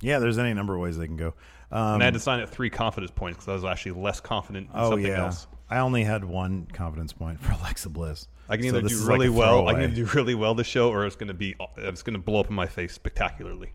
Yeah, 0.00 0.18
there's 0.18 0.38
any 0.38 0.52
number 0.54 0.74
of 0.74 0.80
ways 0.80 0.96
they 0.98 1.06
can 1.06 1.16
go. 1.16 1.34
Um, 1.72 1.94
And 1.94 2.02
I 2.02 2.06
had 2.06 2.14
to 2.14 2.20
sign 2.20 2.40
at 2.40 2.50
three 2.50 2.70
confidence 2.70 3.10
points 3.10 3.36
because 3.38 3.48
I 3.48 3.54
was 3.54 3.64
actually 3.64 4.00
less 4.02 4.20
confident 4.20 4.68
in 4.68 4.72
oh 4.74 4.90
something 4.90 5.06
yeah, 5.06 5.24
else. 5.26 5.46
I 5.70 5.78
only 5.78 6.04
had 6.04 6.24
one 6.24 6.66
confidence 6.72 7.12
point 7.12 7.40
for 7.40 7.52
Alexa 7.60 7.88
Bliss. 7.88 8.28
I 8.48 8.56
can 8.56 8.66
either 8.66 8.82
this 8.82 8.92
do 8.92 8.98
is 8.98 9.08
like 9.08 9.18
really 9.18 9.30
well. 9.30 9.68
I 9.68 9.74
can 9.74 9.94
do 9.94 10.04
really 10.14 10.34
well 10.34 10.54
this 10.54 10.66
show, 10.66 10.90
or 10.90 11.06
it's 11.06 11.16
going 11.16 11.28
to 11.28 11.34
be 11.34 11.56
it's 11.78 12.02
going 12.02 12.14
to 12.14 12.20
blow 12.20 12.40
up 12.40 12.48
in 12.48 12.54
my 12.54 12.66
face 12.66 12.92
spectacularly. 12.92 13.72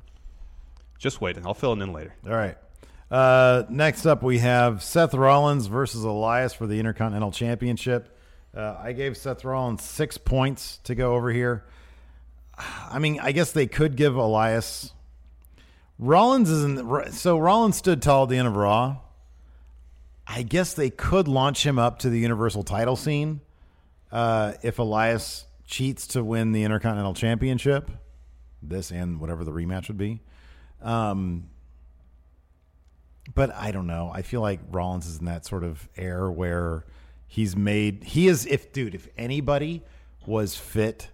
Just 1.00 1.22
wait, 1.22 1.38
and 1.38 1.46
I'll 1.48 1.54
fill 1.56 1.74
it 1.74 1.82
in 1.82 1.92
later. 1.92 2.14
All 2.26 2.34
right. 2.36 2.58
Uh, 3.10 3.64
next 3.70 4.06
up, 4.06 4.22
we 4.22 4.38
have 4.40 4.84
Seth 4.84 5.16
Rollins 5.16 5.66
versus 5.66 6.04
Elias 6.04 6.54
for 6.54 6.68
the 6.68 6.80
Intercontinental 6.80 7.32
Championship. 7.32 8.16
Uh, 8.56 8.76
I 8.80 8.92
gave 8.92 9.18
Seth 9.18 9.44
Rollins 9.44 9.84
six 9.84 10.18
points 10.18 10.78
to 10.84 10.94
go 10.94 11.16
over 11.16 11.32
here. 11.32 11.66
I 12.60 13.00
mean, 13.00 13.20
I 13.20 13.32
guess 13.32 13.52
they 13.52 13.68
could 13.68 13.96
give 13.96 14.16
Elias. 14.16 14.94
Rollins 15.98 16.50
isn't 16.50 17.14
so. 17.14 17.38
Rollins 17.38 17.78
stood 17.78 18.02
tall 18.02 18.24
at 18.24 18.30
the 18.30 18.38
end 18.38 18.48
of 18.48 18.56
Raw. 18.56 18.98
I 20.26 20.44
guess 20.44 20.74
they 20.74 20.90
could 20.90 21.28
launch 21.28 21.66
him 21.66 21.80
up 21.80 22.00
to 22.00 22.10
the 22.10 22.20
Universal 22.20 22.64
Title 22.64 22.96
scene 22.96 23.42
uh, 24.12 24.54
if 24.62 24.80
Elias 24.80 25.46
cheats 25.66 26.08
to 26.08 26.24
win 26.24 26.52
the 26.52 26.64
Intercontinental 26.64 27.14
Championship. 27.14 27.90
This 28.62 28.92
and 28.92 29.20
whatever 29.20 29.44
the 29.44 29.52
rematch 29.52 29.88
would 29.88 29.98
be. 29.98 30.22
Um, 30.82 31.50
but 33.34 33.54
I 33.54 33.72
don't 33.72 33.88
know. 33.88 34.12
I 34.14 34.22
feel 34.22 34.42
like 34.42 34.60
Rollins 34.70 35.08
is 35.08 35.20
in 35.20 35.26
that 35.26 35.46
sort 35.46 35.64
of 35.64 35.88
air 35.98 36.30
where 36.30 36.86
he's 37.28 37.56
made 37.56 38.04
he 38.04 38.28
is 38.28 38.46
if 38.46 38.74
dude, 38.74 38.96
if 38.96 39.08
anybody 39.18 39.84
was 40.26 40.56
fit 40.56 41.10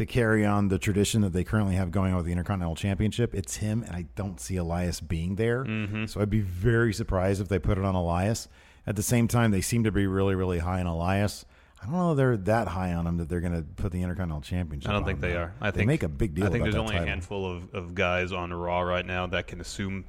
to 0.00 0.06
carry 0.06 0.46
on 0.46 0.68
the 0.68 0.78
tradition 0.78 1.20
that 1.20 1.32
they 1.32 1.44
currently 1.44 1.74
have 1.74 1.90
going 1.90 2.10
on 2.12 2.16
with 2.16 2.26
the 2.26 2.32
Intercontinental 2.32 2.74
Championship, 2.74 3.34
it's 3.34 3.56
him, 3.56 3.82
and 3.82 3.94
I 3.94 4.06
don't 4.16 4.40
see 4.40 4.56
Elias 4.56 5.00
being 5.00 5.36
there. 5.36 5.64
So 6.06 6.20
I'd 6.20 6.30
be 6.30 6.40
very 6.40 6.92
surprised 6.92 7.40
if 7.40 7.48
they 7.48 7.58
put 7.58 7.78
it 7.78 7.84
on 7.84 7.94
Elias. 7.94 8.48
At 8.86 8.96
the 8.96 9.02
same 9.02 9.28
time, 9.28 9.50
they 9.50 9.60
seem 9.60 9.84
to 9.84 9.92
be 9.92 10.06
really, 10.06 10.34
really 10.34 10.58
high 10.58 10.80
on 10.80 10.86
Elias. 10.86 11.44
I 11.82 11.86
don't 11.86 11.94
know 11.94 12.10
if 12.12 12.16
they're 12.16 12.36
that 12.36 12.68
high 12.68 12.92
on 12.94 13.06
him 13.06 13.18
that 13.18 13.28
they're 13.28 13.40
going 13.40 13.54
to 13.54 13.62
put 13.62 13.92
the 13.92 14.02
Intercontinental 14.02 14.42
Championship. 14.42 14.88
I 14.88 14.92
don't 14.92 15.02
on 15.02 15.06
think 15.06 15.20
they 15.20 15.36
are. 15.36 15.54
I 15.60 15.70
think 15.70 15.74
They 15.74 15.80
think 15.80 15.86
make 15.88 16.02
a 16.02 16.08
big 16.08 16.34
deal. 16.34 16.46
I 16.46 16.50
think 16.50 16.64
there's 16.64 16.74
only 16.76 16.96
a 16.96 17.04
handful 17.04 17.44
of, 17.44 17.74
of 17.74 17.94
guys 17.94 18.32
on 18.32 18.52
Raw 18.52 18.80
right 18.80 19.04
now 19.04 19.26
that 19.28 19.46
can 19.46 19.60
assume 19.60 20.06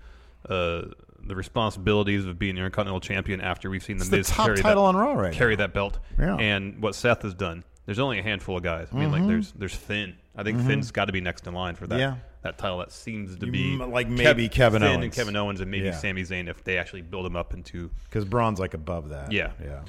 uh, 0.50 0.84
the 1.24 1.36
responsibilities 1.36 2.26
of 2.26 2.40
being 2.40 2.56
the 2.56 2.62
Intercontinental 2.62 3.02
Champion 3.02 3.42
after 3.42 3.70
we've 3.70 3.84
seen 3.84 3.98
the 3.98 4.04
It's 4.04 4.10
the 4.10 4.18
Miz 4.18 4.30
top 4.30 4.46
carry 4.48 4.58
title 4.58 4.84
that, 4.84 4.90
on 4.90 4.96
Raw 4.96 5.14
right 5.14 5.34
carry 5.34 5.56
now. 5.56 5.64
that 5.64 5.74
belt. 5.74 6.00
Yeah. 6.18 6.36
And 6.38 6.82
what 6.82 6.96
Seth 6.96 7.22
has 7.24 7.34
done. 7.34 7.64
There's 7.92 8.00
only 8.00 8.20
a 8.20 8.24
handful 8.24 8.56
of 8.58 8.64
guys. 8.64 8.88
I 8.94 8.96
mean, 8.96 9.12
like 9.12 9.28
there's 9.28 9.52
there's 9.52 9.76
Finn. 9.76 10.16
I 10.36 10.44
think 10.44 10.62
Finn's 10.62 10.92
got 10.92 11.06
to 11.06 11.12
be 11.12 11.20
next 11.22 11.46
in 11.48 11.54
line 11.54 11.76
for 11.76 11.88
that 11.88 11.96
Mm-hmm. 11.96 12.16
Yeah. 12.16 12.16
that 12.44 12.58
title. 12.58 12.78
That 12.78 12.94
seems 12.94 13.36
to 13.38 13.46
You 13.46 13.52
be 13.52 13.74
m- 13.74 13.92
like 13.92 14.08
maybe 14.08 14.48
Kevin 14.48 14.82
Finn 14.82 14.92
and 14.92 15.04
Owens. 15.04 15.16
Kevin 15.16 15.36
Owens 15.36 15.60
and 15.60 15.70
maybe 15.70 15.88
Yeah. 15.88 15.92
Sami 15.98 16.22
Zayn 16.24 16.48
if 16.50 16.64
they 16.64 16.78
actually 16.78 17.02
build 17.02 17.26
him 17.26 17.36
up 17.36 17.54
into 17.54 17.90
because 18.06 18.24
Braun's 18.24 18.60
like 18.60 18.74
above 18.74 19.10
that. 19.10 19.32
yeah. 19.34 19.52
yeah. 19.62 19.82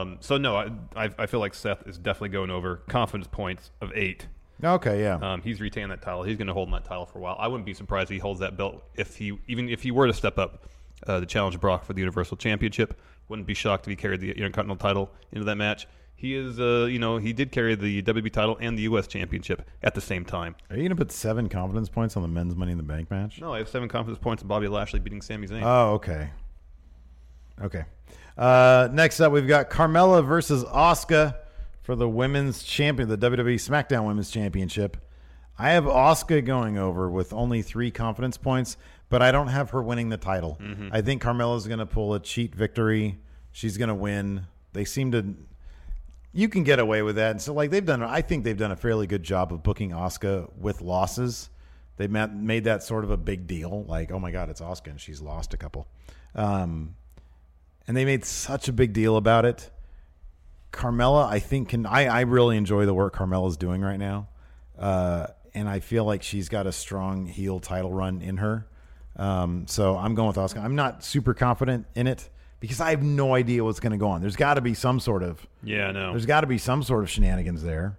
Um, 0.00 0.16
so 0.20 0.38
no, 0.38 0.56
I, 0.56 0.70
I 0.96 1.10
I 1.18 1.26
feel 1.26 1.40
like 1.40 1.52
Seth 1.54 1.86
is 1.86 1.98
definitely 1.98 2.30
going 2.30 2.50
over 2.50 2.76
confidence 2.88 3.28
points 3.30 3.70
of 3.82 3.92
eight. 3.94 4.26
Okay, 4.64 5.02
yeah. 5.02 5.16
Um, 5.16 5.42
he's 5.42 5.60
retained 5.60 5.90
that 5.90 6.00
title. 6.02 6.22
He's 6.22 6.36
going 6.36 6.46
to 6.46 6.52
hold 6.54 6.72
that 6.72 6.84
title 6.84 7.04
for 7.04 7.18
a 7.18 7.20
while. 7.20 7.36
I 7.38 7.48
wouldn't 7.48 7.66
be 7.66 7.74
surprised 7.74 8.10
if 8.10 8.14
he 8.14 8.18
holds 8.20 8.40
that 8.40 8.56
belt 8.56 8.82
if 8.94 9.16
he 9.16 9.38
even 9.48 9.68
if 9.68 9.82
he 9.82 9.90
were 9.90 10.06
to 10.06 10.12
step 10.14 10.38
up 10.38 10.64
uh, 11.06 11.20
to 11.20 11.26
challenge 11.26 11.60
Brock 11.60 11.84
for 11.84 11.92
the 11.92 12.00
Universal 12.00 12.36
Championship. 12.38 12.98
Wouldn't 13.28 13.46
be 13.46 13.54
shocked 13.54 13.86
if 13.86 13.90
he 13.90 13.96
carried 13.96 14.20
the 14.20 14.30
Intercontinental 14.30 14.76
title 14.76 15.10
into 15.32 15.44
that 15.46 15.56
match. 15.56 15.86
He 16.22 16.36
is, 16.36 16.60
uh, 16.60 16.86
you 16.88 17.00
know, 17.00 17.16
he 17.16 17.32
did 17.32 17.50
carry 17.50 17.74
the 17.74 18.00
WWE 18.00 18.32
title 18.32 18.56
and 18.60 18.78
the 18.78 18.82
U.S. 18.82 19.08
Championship 19.08 19.68
at 19.82 19.96
the 19.96 20.00
same 20.00 20.24
time. 20.24 20.54
Are 20.70 20.76
you 20.76 20.82
going 20.82 20.90
to 20.90 20.96
put 20.96 21.10
seven 21.10 21.48
confidence 21.48 21.88
points 21.88 22.16
on 22.16 22.22
the 22.22 22.28
men's 22.28 22.54
Money 22.54 22.70
in 22.70 22.78
the 22.78 22.84
Bank 22.84 23.10
match? 23.10 23.40
No, 23.40 23.52
I 23.52 23.58
have 23.58 23.68
seven 23.68 23.88
confidence 23.88 24.22
points 24.22 24.40
of 24.40 24.48
Bobby 24.48 24.68
Lashley 24.68 25.00
beating 25.00 25.20
Sami 25.20 25.48
Zayn. 25.48 25.62
Oh, 25.64 25.94
okay. 25.94 26.30
Okay. 27.60 27.84
Uh, 28.38 28.88
next 28.92 29.18
up, 29.18 29.32
we've 29.32 29.48
got 29.48 29.68
Carmella 29.68 30.24
versus 30.24 30.62
Asuka 30.62 31.34
for 31.82 31.96
the 31.96 32.08
women's 32.08 32.62
champion, 32.62 33.08
the 33.08 33.18
WWE 33.18 33.56
SmackDown 33.56 34.06
Women's 34.06 34.30
Championship. 34.30 34.96
I 35.58 35.70
have 35.70 35.84
Asuka 35.84 36.44
going 36.44 36.78
over 36.78 37.10
with 37.10 37.32
only 37.32 37.62
three 37.62 37.90
confidence 37.90 38.36
points, 38.36 38.76
but 39.08 39.22
I 39.22 39.32
don't 39.32 39.48
have 39.48 39.70
her 39.70 39.82
winning 39.82 40.08
the 40.08 40.18
title. 40.18 40.56
I 40.92 41.00
think 41.02 41.20
Carmella's 41.20 41.66
going 41.66 41.80
to 41.80 41.86
pull 41.86 42.14
a 42.14 42.20
cheat 42.20 42.54
victory. 42.54 43.18
She's 43.50 43.76
going 43.76 43.88
to 43.88 43.94
win. 43.96 44.46
They 44.72 44.84
seem 44.84 45.10
to. 45.10 45.34
You 46.32 46.48
can 46.48 46.64
get 46.64 46.78
away 46.78 47.02
with 47.02 47.16
that. 47.16 47.32
And 47.32 47.42
so, 47.42 47.52
like 47.52 47.70
they've 47.70 47.84
done, 47.84 48.02
I 48.02 48.22
think 48.22 48.44
they've 48.44 48.56
done 48.56 48.72
a 48.72 48.76
fairly 48.76 49.06
good 49.06 49.22
job 49.22 49.52
of 49.52 49.62
booking 49.62 49.90
Asuka 49.90 50.50
with 50.56 50.80
losses. 50.80 51.50
They 51.96 52.08
ma- 52.08 52.26
made 52.26 52.64
that 52.64 52.82
sort 52.82 53.04
of 53.04 53.10
a 53.10 53.16
big 53.16 53.46
deal. 53.46 53.84
Like, 53.84 54.10
oh 54.10 54.18
my 54.18 54.30
God, 54.30 54.48
it's 54.48 54.60
Asuka 54.60 54.88
and 54.88 55.00
she's 55.00 55.20
lost 55.20 55.52
a 55.52 55.56
couple. 55.56 55.86
Um, 56.34 56.96
and 57.86 57.96
they 57.96 58.04
made 58.04 58.24
such 58.24 58.68
a 58.68 58.72
big 58.72 58.92
deal 58.92 59.16
about 59.16 59.44
it. 59.44 59.70
Carmella, 60.72 61.28
I 61.28 61.38
think, 61.38 61.68
can 61.68 61.84
I, 61.84 62.06
I 62.06 62.20
really 62.22 62.56
enjoy 62.56 62.86
the 62.86 62.94
work 62.94 63.14
Carmella's 63.14 63.58
doing 63.58 63.82
right 63.82 63.98
now. 63.98 64.28
Uh, 64.78 65.26
and 65.54 65.68
I 65.68 65.80
feel 65.80 66.04
like 66.04 66.22
she's 66.22 66.48
got 66.48 66.66
a 66.66 66.72
strong 66.72 67.26
heel 67.26 67.60
title 67.60 67.92
run 67.92 68.22
in 68.22 68.38
her. 68.38 68.66
Um, 69.16 69.66
so 69.66 69.98
I'm 69.98 70.14
going 70.14 70.28
with 70.28 70.36
Asuka. 70.36 70.64
I'm 70.64 70.74
not 70.74 71.04
super 71.04 71.34
confident 71.34 71.86
in 71.94 72.06
it 72.06 72.30
because 72.62 72.80
I 72.80 72.90
have 72.90 73.02
no 73.02 73.34
idea 73.34 73.62
what's 73.64 73.80
going 73.80 73.90
to 73.90 73.98
go 73.98 74.06
on. 74.08 74.20
There's 74.20 74.36
got 74.36 74.54
to 74.54 74.60
be 74.60 74.72
some 74.72 75.00
sort 75.00 75.22
of 75.24 75.44
Yeah, 75.64 75.88
I 75.88 75.92
know. 75.92 76.10
there's 76.12 76.26
got 76.26 76.42
to 76.42 76.46
be 76.46 76.58
some 76.58 76.82
sort 76.84 77.02
of 77.02 77.10
shenanigans 77.10 77.62
there, 77.62 77.98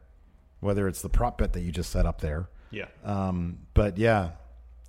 whether 0.62 0.88
it's 0.88 1.02
the 1.02 1.10
prop 1.10 1.38
bet 1.38 1.52
that 1.54 1.62
you 1.62 1.72
just 1.74 1.92
set 1.92 2.06
up 2.06 2.22
there. 2.22 2.48
Yeah. 2.72 2.86
Um, 3.04 3.60
but 3.74 3.98
yeah, 3.98 4.32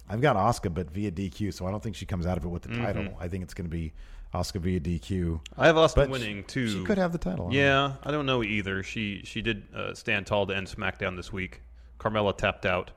I've 0.08 0.20
got 0.20 0.36
Asuka, 0.36 0.72
but 0.72 0.90
via 0.92 1.10
DQ, 1.10 1.52
so 1.52 1.66
I 1.66 1.72
don't 1.72 1.82
think 1.82 1.96
she 1.96 2.06
comes 2.06 2.24
out 2.24 2.36
of 2.38 2.44
it 2.44 2.48
with 2.48 2.62
the 2.62 2.74
title. 2.76 3.08
I 3.18 3.26
think 3.26 3.42
it's 3.42 3.52
going 3.52 3.68
to 3.68 3.76
be 3.76 3.92
Asuka 4.32 4.60
via 4.60 4.78
DQ. 4.78 5.40
I 5.58 5.66
have 5.66 5.76
Asuka 5.76 6.08
winning 6.08 6.38
she- 6.38 6.42
too. 6.44 6.68
She 6.68 6.84
could 6.84 6.98
have 6.98 7.10
the 7.12 7.18
title. 7.18 7.48
Yeah, 7.52 7.94
I 8.04 8.10
don't 8.12 8.26
know 8.26 8.42
either. 8.44 8.82
She 8.84 9.22
she 9.24 9.42
did 9.42 9.64
uh, 9.74 9.92
stand 9.94 10.26
tall 10.26 10.46
to 10.46 10.56
end 10.56 10.68
SmackDown 10.68 11.16
this 11.16 11.32
week. 11.32 11.62
Carmella 11.98 12.36
tapped 12.36 12.64
out. 12.64 12.92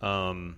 Um, 0.00 0.56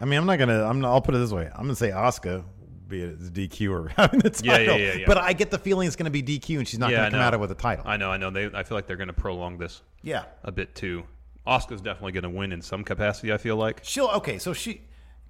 I 0.00 0.04
mean, 0.04 0.18
I'm 0.18 0.26
not 0.26 0.38
gonna. 0.38 0.64
I'm. 0.64 0.80
Not, 0.80 0.90
I'll 0.92 1.00
put 1.00 1.14
it 1.14 1.18
this 1.18 1.30
way. 1.32 1.46
I'm 1.54 1.62
gonna 1.62 1.76
say 1.76 1.90
Asuka, 1.90 2.44
be 2.92 3.02
as 3.02 3.30
DQ 3.30 3.70
or 3.70 3.88
having 3.96 4.20
the 4.20 4.40
Yeah, 4.44 4.52
yeah, 4.52 4.58
title. 4.58 4.78
yeah, 4.78 4.92
yeah. 4.94 5.04
But 5.06 5.18
I 5.18 5.32
get 5.32 5.50
the 5.50 5.58
feeling 5.58 5.86
it's 5.86 5.96
gonna 5.96 6.10
be 6.10 6.22
DQ, 6.22 6.58
and 6.58 6.68
she's 6.68 6.78
not 6.78 6.90
yeah, 6.90 6.98
gonna 6.98 7.06
I 7.08 7.10
come 7.10 7.20
know. 7.20 7.26
out 7.36 7.40
with 7.40 7.50
a 7.50 7.54
title. 7.56 7.84
I 7.86 7.96
know, 7.96 8.10
I 8.12 8.16
know. 8.16 8.30
They, 8.30 8.46
I 8.46 8.62
feel 8.62 8.76
like 8.78 8.86
they're 8.86 8.96
going 8.96 9.08
to 9.08 9.12
prolong 9.14 9.58
this 9.58 9.82
yeah. 10.02 10.24
a 10.44 10.52
bit 10.52 10.74
too. 10.74 11.02
Asuka's 11.46 11.80
definitely 11.80 12.12
going 12.12 12.22
to 12.22 12.30
win 12.30 12.52
in 12.52 12.62
some 12.62 12.84
capacity. 12.84 13.32
I 13.32 13.38
feel 13.38 13.56
like. 13.56 13.80
She'll. 13.82 14.06
Okay, 14.08 14.38
so 14.38 14.52
she. 14.52 14.82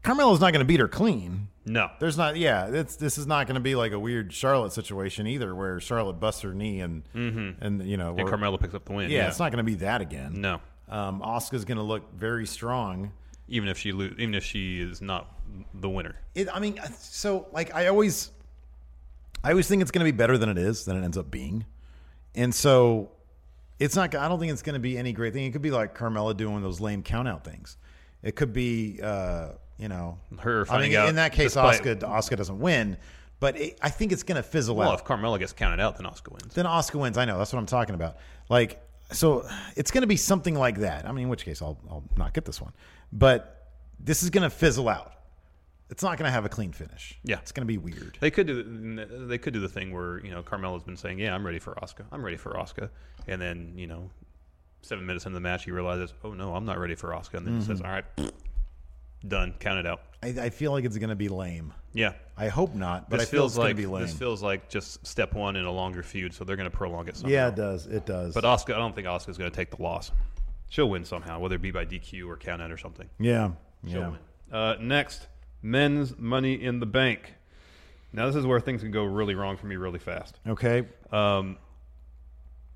Carmella's 0.05 0.41
not 0.41 0.53
gonna 0.53 0.65
beat 0.65 0.81
her 0.81 0.89
clean. 0.89 1.47
No, 1.65 1.89
There's 2.01 2.19
not. 2.19 2.37
Yeah, 2.37 2.67
it's 2.67 2.97
this 2.97 3.19
is 3.19 3.27
not 3.29 3.47
gonna 3.47 3.61
be 3.61 3.77
like 3.77 3.93
a 3.93 3.99
weird 4.01 4.33
Charlotte 4.33 4.73
situation 4.73 5.29
either, 5.29 5.55
where 5.55 5.79
Charlotte 5.79 6.15
busts 6.19 6.41
her 6.43 6.53
knee 6.53 6.81
and 6.81 7.05
and 7.15 7.87
you 7.89 7.97
know 7.97 8.11
Mm-hmm. 8.13 8.19
and 8.19 8.29
Carmella 8.29 8.61
picks 8.61 8.75
up 8.75 8.85
the 8.85 8.93
win. 8.95 9.11
Yeah, 9.11 9.19
Yeah, 9.19 9.29
it's 9.29 9.39
not 9.39 9.53
gonna 9.53 9.63
be 9.63 9.77
that 9.77 10.01
again. 10.01 10.41
No, 10.41 10.61
Um, 10.89 11.21
Asuka's 11.21 11.65
gonna 11.65 11.85
look 11.85 12.13
very 12.15 12.47
strong. 12.47 13.13
Even 13.53 13.69
if 13.69 13.79
she 13.79 13.93
lo- 13.93 14.11
even 14.19 14.35
if 14.35 14.43
she 14.45 14.81
is 14.81 15.01
not 15.03 15.39
the 15.75 15.89
winner. 15.89 16.17
It, 16.35 16.49
I 16.53 16.59
mean, 16.59 16.81
so 16.99 17.47
like 17.53 17.75
I 17.75 17.87
always, 17.89 18.31
I 19.45 19.51
always 19.51 19.69
think 19.69 19.83
it's 19.83 19.91
going 19.91 20.05
to 20.05 20.11
be 20.11 20.17
better 20.17 20.39
than 20.39 20.49
it 20.49 20.57
is 20.59 20.85
than 20.87 20.97
it 20.97 21.05
ends 21.05 21.19
up 21.19 21.31
being, 21.31 21.67
and 22.35 22.55
so 22.55 23.11
it's 23.79 23.95
not. 23.95 24.15
I 24.15 24.29
don't 24.29 24.39
think 24.41 24.53
it's 24.53 24.63
going 24.63 24.75
to 24.75 24.81
be 24.81 24.97
any 24.97 25.13
great 25.13 25.33
thing. 25.35 25.45
It 25.45 25.53
could 25.53 25.61
be 25.63 25.71
like 25.71 25.97
Carmella 25.97 26.37
doing 26.37 26.63
those 26.63 26.81
lame 26.81 27.03
count 27.03 27.29
out 27.29 27.45
things. 27.45 27.77
It 28.23 28.37
could 28.37 28.53
be, 28.53 29.01
uh, 29.03 29.49
you 29.79 29.89
know, 29.89 30.17
Her 30.39 30.65
I 30.71 30.81
mean, 30.81 30.95
out 30.97 31.09
in 31.09 31.17
that 31.17 31.33
case, 31.33 31.55
Asuka 31.57 31.97
Asuka 32.01 32.37
doesn't 32.37 32.59
win, 32.61 32.97
but 33.41 33.59
it, 33.61 33.79
I 33.83 33.91
think 33.91 34.13
it's 34.13 34.23
going 34.23 34.37
to 34.37 34.43
fizzle 34.43 34.77
Well, 34.77 34.93
out. 34.93 35.01
if 35.01 35.05
Carmella 35.05 35.39
gets 35.39 35.53
counted 35.53 35.81
out, 35.81 35.99
then 35.99 36.07
Asuka 36.07 36.31
wins. 36.33 36.55
then 36.55 36.65
Asuka 36.65 37.01
wins. 37.01 37.19
I 37.19 37.25
know 37.27 37.37
that's 37.37 37.53
what 37.53 37.59
I'm 37.59 37.67
talking 37.67 37.95
about. 37.97 38.17
Like, 38.49 38.81
so 39.11 39.47
it's 39.77 39.91
going 39.91 40.03
to 40.03 40.07
be 40.07 40.17
something 40.17 40.55
like 40.55 40.79
that. 40.79 41.07
I 41.07 41.13
mean, 41.13 41.25
in 41.25 41.29
which 41.29 41.45
case 41.45 41.61
I'll 41.61 41.77
I'll 41.91 42.05
not 42.17 42.33
get 42.33 42.45
this 42.47 42.61
one, 42.63 42.73
but 43.13 43.69
this 44.01 44.23
is 44.23 44.31
going 44.31 44.43
to 44.43 44.51
fizzle 44.51 44.89
out. 44.89 45.11
It's 45.91 46.03
not 46.03 46.17
going 46.17 46.27
to 46.27 46.33
have 46.33 46.47
a 46.47 46.49
clean 46.49 46.73
finish. 46.73 47.19
Yeah. 47.23 47.39
it's 47.41 47.53
going 47.53 47.67
to 47.67 47.71
be 47.71 47.77
weird. 47.77 48.17
They 48.19 48.31
could 48.31 48.47
do 48.47 49.27
they 49.27 49.37
could 49.37 49.53
do 49.53 49.61
the 49.61 49.69
thing 49.69 49.93
where 49.93 50.25
you 50.25 50.31
know 50.31 50.43
Carmella's 50.43 50.83
been 50.83 50.97
saying, 50.97 51.19
"Yeah, 51.19 51.35
I'm 51.35 51.45
ready 51.45 51.59
for 51.59 51.75
Asuka. 51.75 52.05
I'm 52.11 52.25
ready 52.25 52.39
for 52.39 52.53
Asuka," 52.55 52.89
and 53.29 53.39
then 53.41 53.75
you 53.77 53.87
know, 53.87 54.09
seven 54.81 55.05
minutes 55.05 55.27
into 55.27 55.35
the 55.35 55.41
match, 55.41 55.65
he 55.65 55.71
realizes, 55.71 56.15
"Oh 56.25 56.33
no, 56.33 56.55
I'm 56.55 56.65
not 56.65 56.79
ready 56.79 56.95
for 56.95 57.11
Asuka," 57.11 57.35
and 57.35 57.47
then 57.47 57.59
he 57.61 57.65
says, 57.67 57.81
Mm-hmm. 57.83 57.87
"All 57.87 57.93
right, 57.93 58.05
done, 59.29 59.55
count 59.61 59.81
it 59.81 59.87
out." 59.87 60.01
I, 60.23 60.29
I 60.29 60.51
feel 60.51 60.73
like 60.73 60.85
it's 60.87 60.97
going 60.97 61.11
to 61.11 61.17
be 61.17 61.29
lame. 61.29 61.75
Yeah, 61.93 62.15
I 62.39 62.49
hope 62.49 62.75
not, 62.75 63.11
but 63.11 63.19
this 63.19 63.29
I 63.29 63.31
feel 63.31 63.41
feels 63.43 63.59
like 63.59 63.77
be 63.77 63.85
lame. 63.85 64.03
this 64.03 64.15
feels 64.15 64.43
like 64.43 64.71
just 64.71 65.07
step 65.07 65.35
one 65.35 65.57
in 65.57 65.67
a 65.67 65.71
longer 65.73 66.03
feud, 66.03 66.33
so 66.33 66.45
they're 66.45 66.57
going 66.57 66.71
to 66.71 66.75
prolong 66.75 67.07
it 67.09 67.17
somehow. 67.19 67.35
yeah, 67.35 67.49
it 67.49 67.55
does. 67.57 67.87
It 67.87 68.07
does. 68.07 68.33
But 68.33 68.45
Asuka, 68.45 68.75
I 68.75 68.79
don't 68.79 68.95
think 68.95 69.07
Asuka's 69.07 69.37
going 69.37 69.51
to 69.51 69.55
take 69.55 69.77
the 69.77 69.83
loss. 69.83 70.11
She'll 70.73 70.89
win 70.89 71.05
somehow, 71.05 71.39
whether 71.39 71.57
it 71.57 71.61
be 71.61 71.71
by 71.71 71.85
DQ 71.85 72.27
or 72.27 72.39
count 72.39 72.63
out 72.63 72.73
or 72.73 72.79
something. 72.79 73.11
yeah, 73.21 73.51
She'll 73.87 74.01
yeah. 74.01 74.09
win. 74.09 74.19
Uh, 74.51 74.77
next, 74.81 75.27
men's 75.61 76.17
Money 76.17 76.55
in 76.55 76.81
the 76.81 76.87
Bank. 76.87 77.35
Now 78.15 78.25
this 78.25 78.37
is 78.37 78.47
where 78.47 78.59
things 78.59 78.81
can 78.81 78.91
go 78.91 79.05
really 79.05 79.35
wrong 79.35 79.59
for 79.59 79.67
me 79.67 79.77
really 79.77 79.99
fast. 79.99 80.41
Okay. 80.49 80.85
Um, 81.11 81.59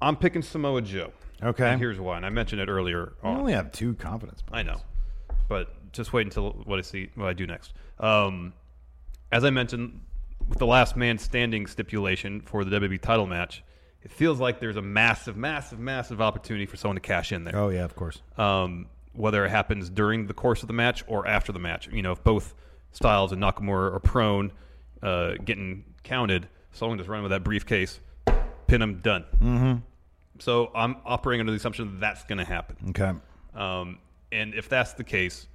I'm 0.03 0.17
picking 0.17 0.43
Samoa 0.43 0.83
Joe. 0.83 1.11
Okay. 1.43 1.71
And 1.71 1.81
here's 1.81 1.99
why. 1.99 2.19
And 2.19 2.27
I 2.27 2.29
mentioned 2.29 2.61
it 2.61 2.69
earlier. 2.69 3.15
I 3.23 3.29
only 3.29 3.55
have 3.55 3.73
two 3.73 3.95
confidence. 3.95 4.43
points. 4.43 4.59
I 4.59 4.63
know, 4.63 4.83
but 5.49 5.91
just 5.95 6.13
wait 6.13 6.27
until 6.27 6.51
what 6.67 6.79
I 6.79 6.83
see, 6.83 7.09
what 7.15 7.29
I 7.29 7.33
do 7.33 7.47
next. 7.47 7.73
Um, 7.99 8.53
as 9.33 9.43
I 9.43 9.49
mentioned, 9.49 10.03
with 10.47 10.59
the 10.59 10.67
last 10.67 10.99
man 10.99 11.17
standing 11.17 11.67
stipulation 11.67 12.43
for 12.43 12.63
the 12.63 12.79
WWE 12.79 13.01
title 13.01 13.27
match, 13.27 13.65
it 14.03 14.11
feels 14.11 14.39
like 14.39 14.61
there's 14.61 14.77
a 14.77 14.83
massive, 14.83 15.37
massive, 15.37 15.79
massive 15.79 16.21
opportunity 16.21 16.67
for 16.67 16.77
someone 16.77 16.97
to 16.97 17.01
cash 17.01 17.33
in 17.33 17.45
there. 17.45 17.57
Oh 17.57 17.69
yeah, 17.69 17.85
of 17.85 17.95
course. 17.97 18.23
Um, 18.37 18.87
whether 19.13 19.45
it 19.45 19.51
happens 19.51 19.89
during 19.91 20.27
the 20.27 20.35
course 20.35 20.63
of 20.63 20.69
the 20.69 20.75
match 20.75 21.03
or 21.07 21.27
after 21.27 21.53
the 21.53 21.59
match, 21.59 21.89
you 21.89 22.03
know, 22.03 22.13
if 22.13 22.23
both 22.23 22.55
Styles 22.93 23.33
and 23.33 23.43
Nakamura 23.43 23.95
are 23.95 24.01
prone, 24.01 24.53
uh, 25.03 25.35
getting 25.45 25.85
counted, 26.03 26.49
someone 26.73 26.99
just 26.99 27.09
running 27.09 27.25
with 27.25 27.33
that 27.33 27.43
briefcase, 27.43 28.01
pin 28.67 28.81
them, 28.81 29.01
done. 29.01 29.25
Mm-hmm. 29.41 29.75
So 30.39 30.71
I'm 30.75 30.97
operating 31.05 31.41
under 31.41 31.53
the 31.53 31.57
assumption 31.57 31.93
that 31.93 32.01
that's 32.01 32.25
going 32.25 32.39
to 32.39 32.45
happen. 32.45 32.77
Okay. 32.91 33.13
Um, 33.55 33.99
and 34.31 34.55
if 34.55 34.69
that's 34.69 34.93
the 34.93 35.05
case, 35.05 35.49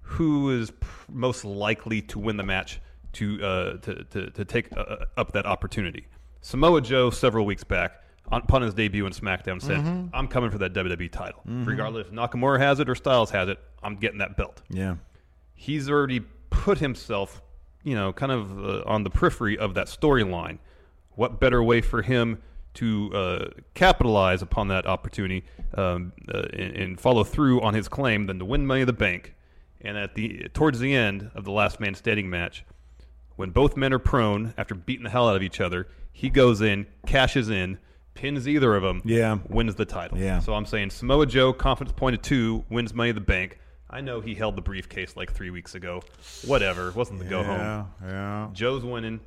who 0.00 0.58
is 0.58 0.70
pr- 0.70 1.12
most 1.12 1.44
likely 1.44 2.00
to 2.02 2.18
win 2.18 2.36
the 2.36 2.42
match 2.42 2.80
to 3.12 3.44
uh, 3.44 3.76
to, 3.78 4.04
to, 4.04 4.30
to 4.30 4.44
take 4.44 4.74
uh, 4.76 5.06
up 5.16 5.32
that 5.32 5.46
opportunity? 5.46 6.06
Samoa 6.48 6.80
Joe, 6.80 7.10
several 7.10 7.44
weeks 7.44 7.62
back, 7.62 8.02
on, 8.28 8.40
upon 8.40 8.62
his 8.62 8.72
debut 8.72 9.04
in 9.04 9.12
SmackDown, 9.12 9.60
said, 9.60 9.80
"I'm 10.14 10.26
coming 10.28 10.50
for 10.50 10.56
that 10.56 10.72
WWE 10.72 11.12
title, 11.12 11.42
regardless 11.44 12.06
if 12.06 12.12
Nakamura 12.14 12.58
has 12.58 12.80
it 12.80 12.88
or 12.88 12.94
Styles 12.94 13.30
has 13.32 13.50
it. 13.50 13.58
I'm 13.82 13.96
getting 13.96 14.16
that 14.20 14.38
belt." 14.38 14.62
Yeah. 14.70 14.96
He's 15.54 15.90
already 15.90 16.20
put 16.48 16.78
himself, 16.78 17.42
you 17.84 17.94
know, 17.94 18.14
kind 18.14 18.32
of 18.32 18.64
uh, 18.64 18.82
on 18.86 19.02
the 19.02 19.10
periphery 19.10 19.58
of 19.58 19.74
that 19.74 19.88
storyline. 19.88 20.58
What 21.16 21.38
better 21.38 21.62
way 21.62 21.82
for 21.82 22.00
him 22.00 22.40
to 22.74 23.10
uh, 23.12 23.48
capitalize 23.74 24.40
upon 24.40 24.68
that 24.68 24.86
opportunity 24.86 25.44
um, 25.74 26.14
uh, 26.32 26.44
and, 26.54 26.76
and 26.76 27.00
follow 27.00 27.24
through 27.24 27.60
on 27.60 27.74
his 27.74 27.88
claim 27.88 28.24
than 28.24 28.38
to 28.38 28.46
win 28.46 28.66
Money 28.66 28.80
in 28.80 28.86
the 28.86 28.94
Bank? 28.94 29.34
And 29.82 29.98
at 29.98 30.14
the 30.14 30.48
towards 30.54 30.78
the 30.78 30.94
end 30.94 31.30
of 31.34 31.44
the 31.44 31.52
Last 31.52 31.78
Man 31.78 31.94
Standing 31.94 32.30
match, 32.30 32.64
when 33.36 33.50
both 33.50 33.76
men 33.76 33.92
are 33.92 33.98
prone 33.98 34.54
after 34.56 34.74
beating 34.74 35.04
the 35.04 35.10
hell 35.10 35.28
out 35.28 35.36
of 35.36 35.42
each 35.42 35.60
other, 35.60 35.88
he 36.18 36.28
goes 36.30 36.60
in, 36.60 36.84
cashes 37.06 37.48
in, 37.48 37.78
pins 38.14 38.48
either 38.48 38.74
of 38.74 38.82
them, 38.82 39.00
Yeah. 39.04 39.38
wins 39.48 39.76
the 39.76 39.84
title. 39.84 40.18
Yeah. 40.18 40.40
So 40.40 40.52
I'm 40.52 40.66
saying 40.66 40.90
Samoa 40.90 41.26
Joe, 41.26 41.52
confidence 41.52 41.94
point 41.96 42.16
of 42.16 42.22
two, 42.22 42.64
wins 42.68 42.92
Money 42.92 43.10
in 43.10 43.14
the 43.14 43.20
Bank. 43.20 43.60
I 43.88 44.00
know 44.00 44.20
he 44.20 44.34
held 44.34 44.56
the 44.56 44.60
briefcase 44.62 45.16
like 45.16 45.32
three 45.32 45.50
weeks 45.50 45.76
ago. 45.76 46.02
Whatever, 46.44 46.90
wasn't 46.90 47.20
the 47.20 47.24
go 47.24 47.44
home. 47.44 47.58
Yeah. 47.60 47.84
Yeah. 48.04 48.48
Joe's 48.52 48.84
winning. 48.84 49.20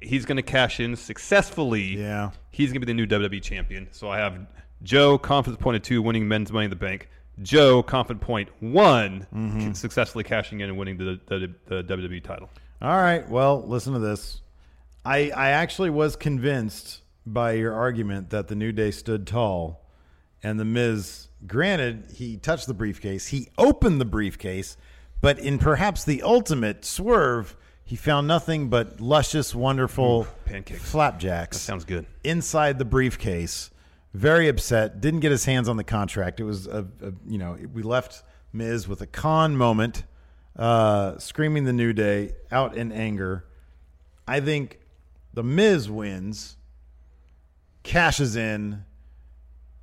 He's 0.00 0.24
going 0.24 0.36
to 0.36 0.42
cash 0.42 0.80
in 0.80 0.96
successfully. 0.96 1.98
Yeah. 1.98 2.30
He's 2.50 2.70
going 2.72 2.80
to 2.80 2.86
be 2.86 2.92
the 2.92 2.94
new 2.94 3.06
WWE 3.06 3.42
champion. 3.42 3.88
So 3.90 4.08
I 4.08 4.16
have 4.18 4.38
Joe, 4.82 5.18
confidence 5.18 5.62
point 5.62 5.76
of 5.76 5.82
two, 5.82 6.00
winning 6.00 6.26
men's 6.26 6.50
Money 6.50 6.64
in 6.64 6.70
the 6.70 6.76
Bank. 6.76 7.08
Joe, 7.42 7.82
confidence 7.82 8.24
point 8.24 8.48
one, 8.60 9.26
Mm-hmm. 9.34 9.72
successfully 9.74 10.24
cashing 10.24 10.60
in 10.60 10.70
and 10.70 10.78
winning 10.78 10.96
the, 10.96 11.20
the, 11.26 11.54
the 11.66 11.84
WWE 11.96 12.24
title. 12.24 12.48
All 12.80 12.96
right. 12.96 13.28
Well, 13.28 13.62
listen 13.68 13.92
to 13.92 13.98
this. 13.98 14.40
I 15.08 15.30
I 15.34 15.48
actually 15.50 15.90
was 15.90 16.16
convinced 16.16 17.00
by 17.24 17.52
your 17.52 17.74
argument 17.74 18.30
that 18.30 18.48
the 18.48 18.54
New 18.54 18.72
Day 18.72 18.90
stood 18.90 19.26
tall, 19.26 19.86
and 20.42 20.60
the 20.60 20.64
Miz. 20.64 21.28
Granted, 21.46 22.12
he 22.14 22.36
touched 22.36 22.66
the 22.66 22.74
briefcase. 22.74 23.28
He 23.28 23.48
opened 23.56 24.00
the 24.00 24.04
briefcase, 24.04 24.76
but 25.20 25.38
in 25.38 25.58
perhaps 25.58 26.04
the 26.04 26.20
ultimate 26.22 26.84
swerve, 26.84 27.56
he 27.84 27.96
found 27.96 28.26
nothing 28.26 28.68
but 28.68 29.00
luscious, 29.00 29.54
wonderful 29.54 30.22
Ooh, 30.22 30.26
pancakes. 30.44 30.82
flapjacks. 30.82 31.56
That 31.56 31.62
sounds 31.62 31.84
good. 31.84 32.06
inside 32.24 32.78
the 32.78 32.84
briefcase. 32.84 33.70
Very 34.14 34.48
upset. 34.48 35.00
Didn't 35.00 35.20
get 35.20 35.30
his 35.30 35.44
hands 35.44 35.68
on 35.68 35.76
the 35.76 35.84
contract. 35.84 36.40
It 36.40 36.44
was 36.44 36.66
a, 36.66 36.86
a 37.00 37.12
you 37.26 37.38
know 37.38 37.56
we 37.72 37.82
left 37.82 38.24
Miz 38.52 38.88
with 38.88 39.00
a 39.00 39.06
con 39.06 39.56
moment, 39.56 40.04
uh, 40.56 41.18
screaming 41.18 41.64
the 41.64 41.72
New 41.72 41.92
Day 41.92 42.32
out 42.50 42.76
in 42.76 42.90
anger, 42.92 43.44
I 44.26 44.40
think 44.40 44.77
the 45.38 45.44
Miz 45.44 45.88
wins, 45.88 46.56
cashes 47.84 48.34
in, 48.34 48.84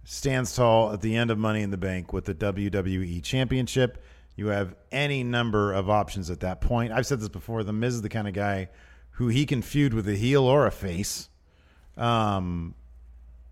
stands 0.04 0.54
tall 0.54 0.91
at 0.91 1.00
the 1.00 1.15
end 1.15 1.32
of 1.32 1.38
Money 1.38 1.62
in 1.62 1.72
the 1.72 1.78
Bank 1.78 2.12
with 2.12 2.26
the 2.26 2.36
WWE 2.36 3.24
Championship. 3.24 4.04
You 4.36 4.48
have 4.48 4.76
any 4.91 5.24
number 5.24 5.72
of 5.72 5.89
options 5.89 6.30
at 6.30 6.41
that 6.41 6.60
point. 6.60 6.91
I've 6.91 7.06
said 7.06 7.22
this 7.22 7.30
before. 7.30 7.63
The 7.63 7.72
Miz 7.72 7.94
is 7.94 8.02
the 8.02 8.10
kind 8.10 8.28
of 8.28 8.34
guy 8.34 8.68
who 9.12 9.30
he 9.30 9.46
can 9.46 9.62
feud 9.62 9.94
with 9.94 10.10
a 10.10 10.15
heel 10.18 10.44
or 10.44 10.68
a 10.68 10.72
face. 10.72 11.30
Um, 11.96 12.76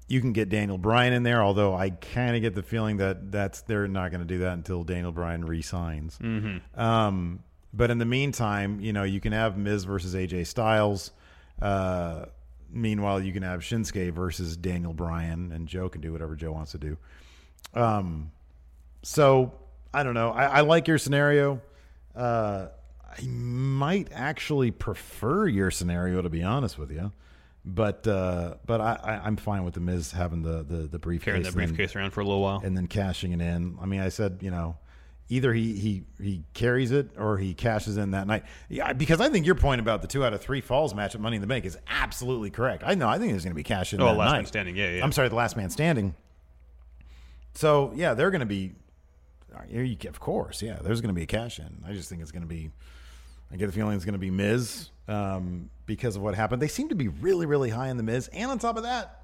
you 0.09 0.19
can 0.19 0.33
get 0.33 0.49
Daniel 0.49 0.77
Bryan 0.77 1.13
in 1.13 1.23
there, 1.23 1.41
although 1.41 1.73
I 1.73 1.91
kind 1.91 2.35
of 2.35 2.41
get 2.41 2.53
the 2.53 2.63
feeling 2.63 2.97
that 2.97 3.31
that's 3.31 3.61
they're 3.61 3.87
not 3.87 4.11
going 4.11 4.19
to 4.19 4.27
do 4.27 4.39
that 4.39 4.51
until 4.51 4.83
Daniel 4.83 5.13
Bryan 5.13 5.45
resigns. 5.45 6.19
Mm-hmm. 6.21 6.77
Um, 6.77 7.43
but 7.73 7.91
in 7.91 7.97
the 7.97 8.05
meantime, 8.05 8.81
you 8.81 8.91
know, 8.91 9.03
you 9.03 9.21
can 9.21 9.31
have 9.31 9.57
Miz 9.57 9.85
versus 9.85 10.13
AJ 10.13 10.47
Styles. 10.47 11.11
Uh, 11.63 12.25
meanwhile, 12.69 13.21
you 13.21 13.31
can 13.31 13.43
have 13.43 13.61
Shinsuke 13.61 14.11
versus 14.11 14.57
Daniel 14.57 14.93
Bryan, 14.93 15.51
and 15.51 15.67
Joe 15.67 15.87
can 15.89 16.01
do 16.01 16.11
whatever 16.11 16.35
Joe 16.35 16.51
wants 16.51 16.71
to 16.73 16.77
do. 16.77 16.97
Um, 17.73 18.31
so 19.01 19.53
I 19.93 20.03
don't 20.03 20.13
know. 20.13 20.31
I, 20.31 20.45
I 20.45 20.61
like 20.61 20.87
your 20.87 20.97
scenario. 20.97 21.61
Uh, 22.15 22.67
I 23.17 23.25
might 23.27 24.09
actually 24.11 24.71
prefer 24.71 25.47
your 25.47 25.71
scenario, 25.71 26.21
to 26.21 26.29
be 26.29 26.43
honest 26.43 26.77
with 26.77 26.91
you. 26.91 27.11
But 27.65 28.05
uh, 28.07 28.55
but 28.65 28.81
I, 28.81 28.99
I, 29.01 29.11
I'm 29.25 29.37
fine 29.37 29.63
with 29.63 29.75
the 29.75 29.79
Miz 29.79 30.11
having 30.11 30.41
the 30.41 30.63
the, 30.63 30.87
the 30.87 30.99
briefcase, 30.99 31.25
Carrying 31.25 31.43
that 31.43 31.53
and 31.53 31.61
then- 31.61 31.67
briefcase 31.69 31.95
around 31.95 32.11
for 32.11 32.19
a 32.19 32.25
little 32.25 32.41
while. 32.41 32.61
and 32.63 32.75
then 32.75 32.87
cashing 32.87 33.31
it 33.31 33.39
in. 33.39 33.77
I 33.81 33.85
mean, 33.85 34.01
I 34.01 34.09
said, 34.09 34.39
you 34.41 34.51
know, 34.51 34.75
either 35.29 35.53
he 35.53 35.73
he 35.73 36.03
he 36.21 36.43
carries 36.53 36.91
it 36.91 37.09
or 37.17 37.37
he 37.37 37.53
cashes 37.53 37.97
in 37.97 38.11
that 38.11 38.27
night. 38.27 38.43
Yeah, 38.69 38.93
because 38.93 39.21
I 39.21 39.29
think 39.29 39.45
your 39.45 39.55
point 39.55 39.81
about 39.81 40.01
the 40.01 40.07
two 40.07 40.23
out 40.23 40.33
of 40.33 40.41
three 40.41 40.61
falls 40.61 40.93
match 40.93 41.15
at 41.15 41.21
Money 41.21 41.37
in 41.37 41.41
the 41.41 41.47
Bank 41.47 41.65
is 41.65 41.77
absolutely 41.87 42.49
correct. 42.49 42.83
I 42.85 42.95
know. 42.95 43.07
I 43.07 43.17
think 43.17 43.31
there's 43.31 43.43
going 43.43 43.53
to 43.53 43.55
be 43.55 43.63
cash 43.63 43.93
in. 43.93 44.01
Oh, 44.01 44.05
that 44.05 44.17
last 44.17 44.31
night. 44.31 44.37
man 44.37 44.45
standing. 44.45 44.75
Yeah, 44.75 44.89
yeah. 44.91 45.03
I'm 45.03 45.11
sorry, 45.11 45.29
the 45.29 45.35
last 45.35 45.57
man 45.57 45.69
standing. 45.69 46.15
So 47.53 47.91
yeah, 47.95 48.13
they're 48.13 48.31
going 48.31 48.41
to 48.41 48.45
be. 48.45 48.73
Of 50.07 50.19
course, 50.19 50.63
yeah. 50.63 50.79
There's 50.81 50.99
going 50.99 51.13
to 51.13 51.13
be 51.13 51.23
a 51.23 51.27
cash 51.27 51.59
in. 51.59 51.83
I 51.87 51.93
just 51.93 52.09
think 52.09 52.21
it's 52.21 52.31
going 52.31 52.41
to 52.41 52.47
be. 52.47 52.71
I 53.51 53.55
get 53.55 53.67
the 53.67 53.71
feeling 53.71 53.95
it's 53.95 54.05
going 54.05 54.13
to 54.13 54.19
be 54.19 54.31
Miz 54.31 54.89
um, 55.07 55.69
because 55.85 56.15
of 56.15 56.23
what 56.23 56.33
happened. 56.33 56.59
They 56.59 56.67
seem 56.67 56.89
to 56.89 56.95
be 56.95 57.07
really, 57.07 57.45
really 57.45 57.69
high 57.69 57.89
in 57.89 57.97
the 57.97 58.03
Miz, 58.03 58.29
and 58.33 58.49
on 58.49 58.57
top 58.57 58.77
of 58.77 58.83
that, 58.83 59.22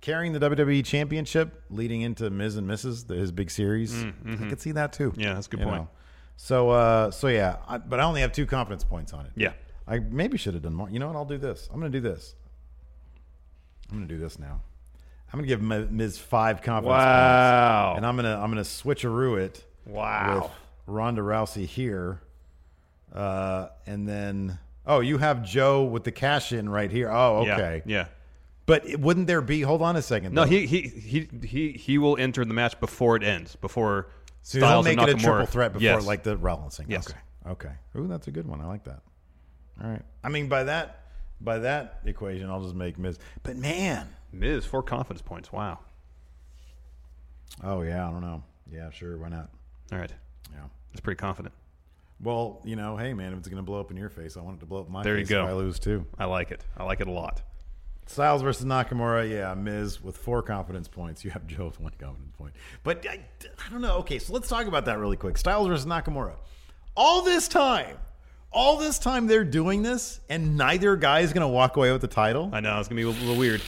carrying 0.00 0.32
the 0.32 0.40
WWE 0.40 0.84
Championship, 0.84 1.62
leading 1.70 2.02
into 2.02 2.30
Miz 2.30 2.56
and 2.56 2.68
Mrs. 2.68 3.08
his 3.08 3.32
big 3.32 3.50
series. 3.50 3.94
I 4.04 4.12
could 4.48 4.60
see 4.60 4.72
that 4.72 4.92
too. 4.92 5.10
Mm, 5.10 5.12
mm-hmm. 5.12 5.20
Yeah, 5.20 5.34
that's 5.34 5.46
a 5.46 5.50
good 5.50 5.60
point. 5.62 5.76
know. 5.82 5.88
So, 6.36 6.70
uh, 6.70 7.10
so 7.10 7.28
yeah, 7.28 7.56
I, 7.66 7.78
but 7.78 7.98
I 7.98 8.04
only 8.04 8.20
have 8.20 8.32
two 8.32 8.46
confidence 8.46 8.84
points 8.84 9.12
on 9.12 9.26
it. 9.26 9.32
Yeah. 9.36 9.52
I 9.88 10.00
maybe 10.00 10.36
should 10.36 10.54
have 10.54 10.62
done 10.62 10.74
more. 10.74 10.90
You 10.90 10.98
know 10.98 11.06
what? 11.06 11.16
I'll 11.16 11.24
do 11.24 11.38
this. 11.38 11.68
I'm 11.72 11.80
going 11.80 11.90
to 11.92 12.00
do 12.00 12.06
this. 12.06 12.34
I'm 13.90 13.98
going 13.98 14.08
to 14.08 14.14
do 14.14 14.20
this 14.20 14.38
now. 14.38 14.60
I'm 15.32 15.38
going 15.38 15.44
to 15.44 15.48
give 15.48 15.62
Mi- 15.62 15.88
Miz 15.90 16.18
five 16.18 16.62
confidence 16.62 16.90
Wow. 16.98 17.84
points, 17.92 17.96
and 17.98 18.06
I'm 18.06 18.16
going 18.16 18.24
to 18.26 18.36
I'm 18.42 18.50
going 18.52 18.62
to 18.62 18.68
switcheroo 18.68 19.38
it. 19.38 19.64
Wow. 19.86 20.42
With 20.42 20.50
Ronda 20.94 21.22
Rousey 21.22 21.66
here, 21.66 22.20
uh, 23.14 23.68
and 23.86 24.08
then 24.08 24.58
oh, 24.86 25.00
you 25.00 25.18
have 25.18 25.44
Joe 25.44 25.84
with 25.84 26.04
the 26.04 26.12
cash 26.12 26.52
in 26.52 26.68
right 26.68 26.90
here. 26.90 27.10
Oh, 27.10 27.44
Yeah, 27.44 27.54
okay. 27.54 27.82
Yeah. 27.86 28.06
But 28.66 28.98
wouldn't 28.98 29.26
there 29.28 29.40
be? 29.40 29.60
Hold 29.62 29.80
on 29.82 29.94
a 29.96 30.02
second. 30.02 30.34
No, 30.34 30.42
though. 30.44 30.50
he, 30.50 30.66
he 30.66 30.80
he 30.82 31.28
he 31.46 31.72
he 31.72 31.98
will 31.98 32.16
enter 32.18 32.44
the 32.44 32.52
match 32.54 32.78
before 32.80 33.14
it 33.16 33.22
ends. 33.22 33.54
Before 33.56 34.08
So 34.42 34.58
he'll 34.58 34.66
Styles 34.66 34.84
make 34.86 34.98
and 34.98 35.08
it 35.08 35.16
a 35.16 35.18
triple 35.20 35.46
threat 35.46 35.72
before 35.72 35.82
Yes. 35.84 36.04
like 36.06 36.22
the 36.24 36.36
Rollins 36.36 36.76
thing. 36.76 36.86
Yes. 36.88 37.08
Okay. 37.08 37.18
Okay. 37.48 37.72
Ooh, 37.96 38.08
that's 38.08 38.26
a 38.26 38.32
good 38.32 38.46
one. 38.46 38.60
I 38.60 38.66
like 38.66 38.82
that. 38.84 39.02
All 39.82 39.88
right. 39.88 40.02
I 40.24 40.28
mean, 40.30 40.48
by 40.48 40.64
that 40.64 41.02
by 41.40 41.58
that 41.60 42.00
equation, 42.06 42.50
I'll 42.50 42.62
just 42.62 42.74
make 42.74 42.98
Miz. 42.98 43.18
But 43.44 43.56
man, 43.56 44.08
Miz 44.32 44.64
four 44.66 44.82
confidence 44.82 45.22
points. 45.22 45.52
Wow. 45.52 45.78
oh 47.62 47.82
yeah, 47.82 48.08
I 48.08 48.10
don't 48.10 48.22
know. 48.22 48.42
Yeah, 48.72 48.90
sure. 48.90 49.16
Why 49.16 49.28
not? 49.28 49.48
All 49.92 49.98
right. 49.98 50.12
Yeah. 50.52 50.64
it's 50.92 51.00
pretty 51.00 51.18
confident. 51.18 51.54
Well, 52.20 52.60
you 52.64 52.76
know, 52.76 52.96
hey 52.96 53.14
man, 53.14 53.32
if 53.32 53.38
it's 53.38 53.48
going 53.48 53.58
to 53.58 53.62
blow 53.62 53.78
up 53.78 53.90
in 53.90 53.96
your 53.96 54.08
face, 54.08 54.36
I 54.36 54.40
want 54.40 54.56
it 54.56 54.60
to 54.60 54.66
blow 54.66 54.80
up 54.80 54.86
in 54.86 54.92
my 54.92 55.02
There 55.02 55.14
you 55.18 55.24
face 55.24 55.28
go. 55.30 55.44
if 55.44 55.50
I 55.50 55.52
lose 55.52 55.78
too. 55.78 56.06
I 56.18 56.24
like 56.24 56.50
it. 56.50 56.64
I 56.76 56.82
like 56.84 57.00
it 57.00 57.06
a 57.08 57.12
lot. 57.12 57.42
Styles 58.06 58.40
versus 58.42 58.64
Nakamura, 58.64 59.28
yeah, 59.28 59.52
Miz 59.54 60.00
with 60.00 60.16
four 60.16 60.40
confidence 60.42 60.86
points. 60.88 61.24
You 61.24 61.30
have 61.32 61.46
Joe 61.46 61.66
with 61.66 61.80
one 61.80 61.92
confidence 61.98 62.32
point. 62.38 62.54
But 62.84 63.04
I, 63.08 63.20
I 63.44 63.70
don't 63.70 63.80
know. 63.80 63.96
Okay, 63.98 64.18
so 64.20 64.32
let's 64.32 64.48
talk 64.48 64.66
about 64.66 64.84
that 64.84 64.98
really 64.98 65.16
quick. 65.16 65.36
Styles 65.36 65.66
versus 65.66 65.86
Nakamura. 65.86 66.34
All 66.96 67.22
this 67.22 67.48
time, 67.48 67.98
all 68.52 68.76
this 68.78 68.98
time 68.98 69.26
they're 69.26 69.44
doing 69.44 69.82
this, 69.82 70.20
and 70.30 70.56
neither 70.56 70.96
guy 70.96 71.20
is 71.20 71.32
going 71.32 71.42
to 71.42 71.48
walk 71.48 71.76
away 71.76 71.90
with 71.92 72.00
the 72.00 72.06
title. 72.08 72.48
I 72.52 72.60
know 72.60 72.78
it's 72.78 72.88
gonna 72.88 73.00
be 73.00 73.02
a 73.06 73.08
little 73.10 73.36
weird. 73.36 73.60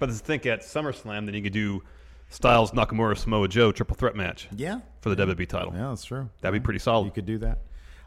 But 0.00 0.06
to 0.06 0.12
think 0.14 0.44
at 0.44 0.60
SummerSlam, 0.62 1.24
then 1.26 1.34
you 1.34 1.42
could 1.42 1.52
do 1.52 1.82
Styles 2.28 2.72
Nakamura 2.72 3.16
Samoa 3.16 3.46
Joe 3.48 3.70
triple 3.72 3.94
threat 3.96 4.16
match 4.16 4.48
Yeah, 4.54 4.80
for 5.00 5.14
the 5.14 5.24
WWE 5.26 5.48
title. 5.48 5.72
yeah, 5.74 5.88
that's 5.90 6.04
true. 6.04 6.28
That'd 6.40 6.60
be 6.60 6.64
pretty 6.64 6.80
solid. 6.80 7.04
You 7.06 7.12
could 7.12 7.26
do 7.26 7.38
that. 7.38 7.60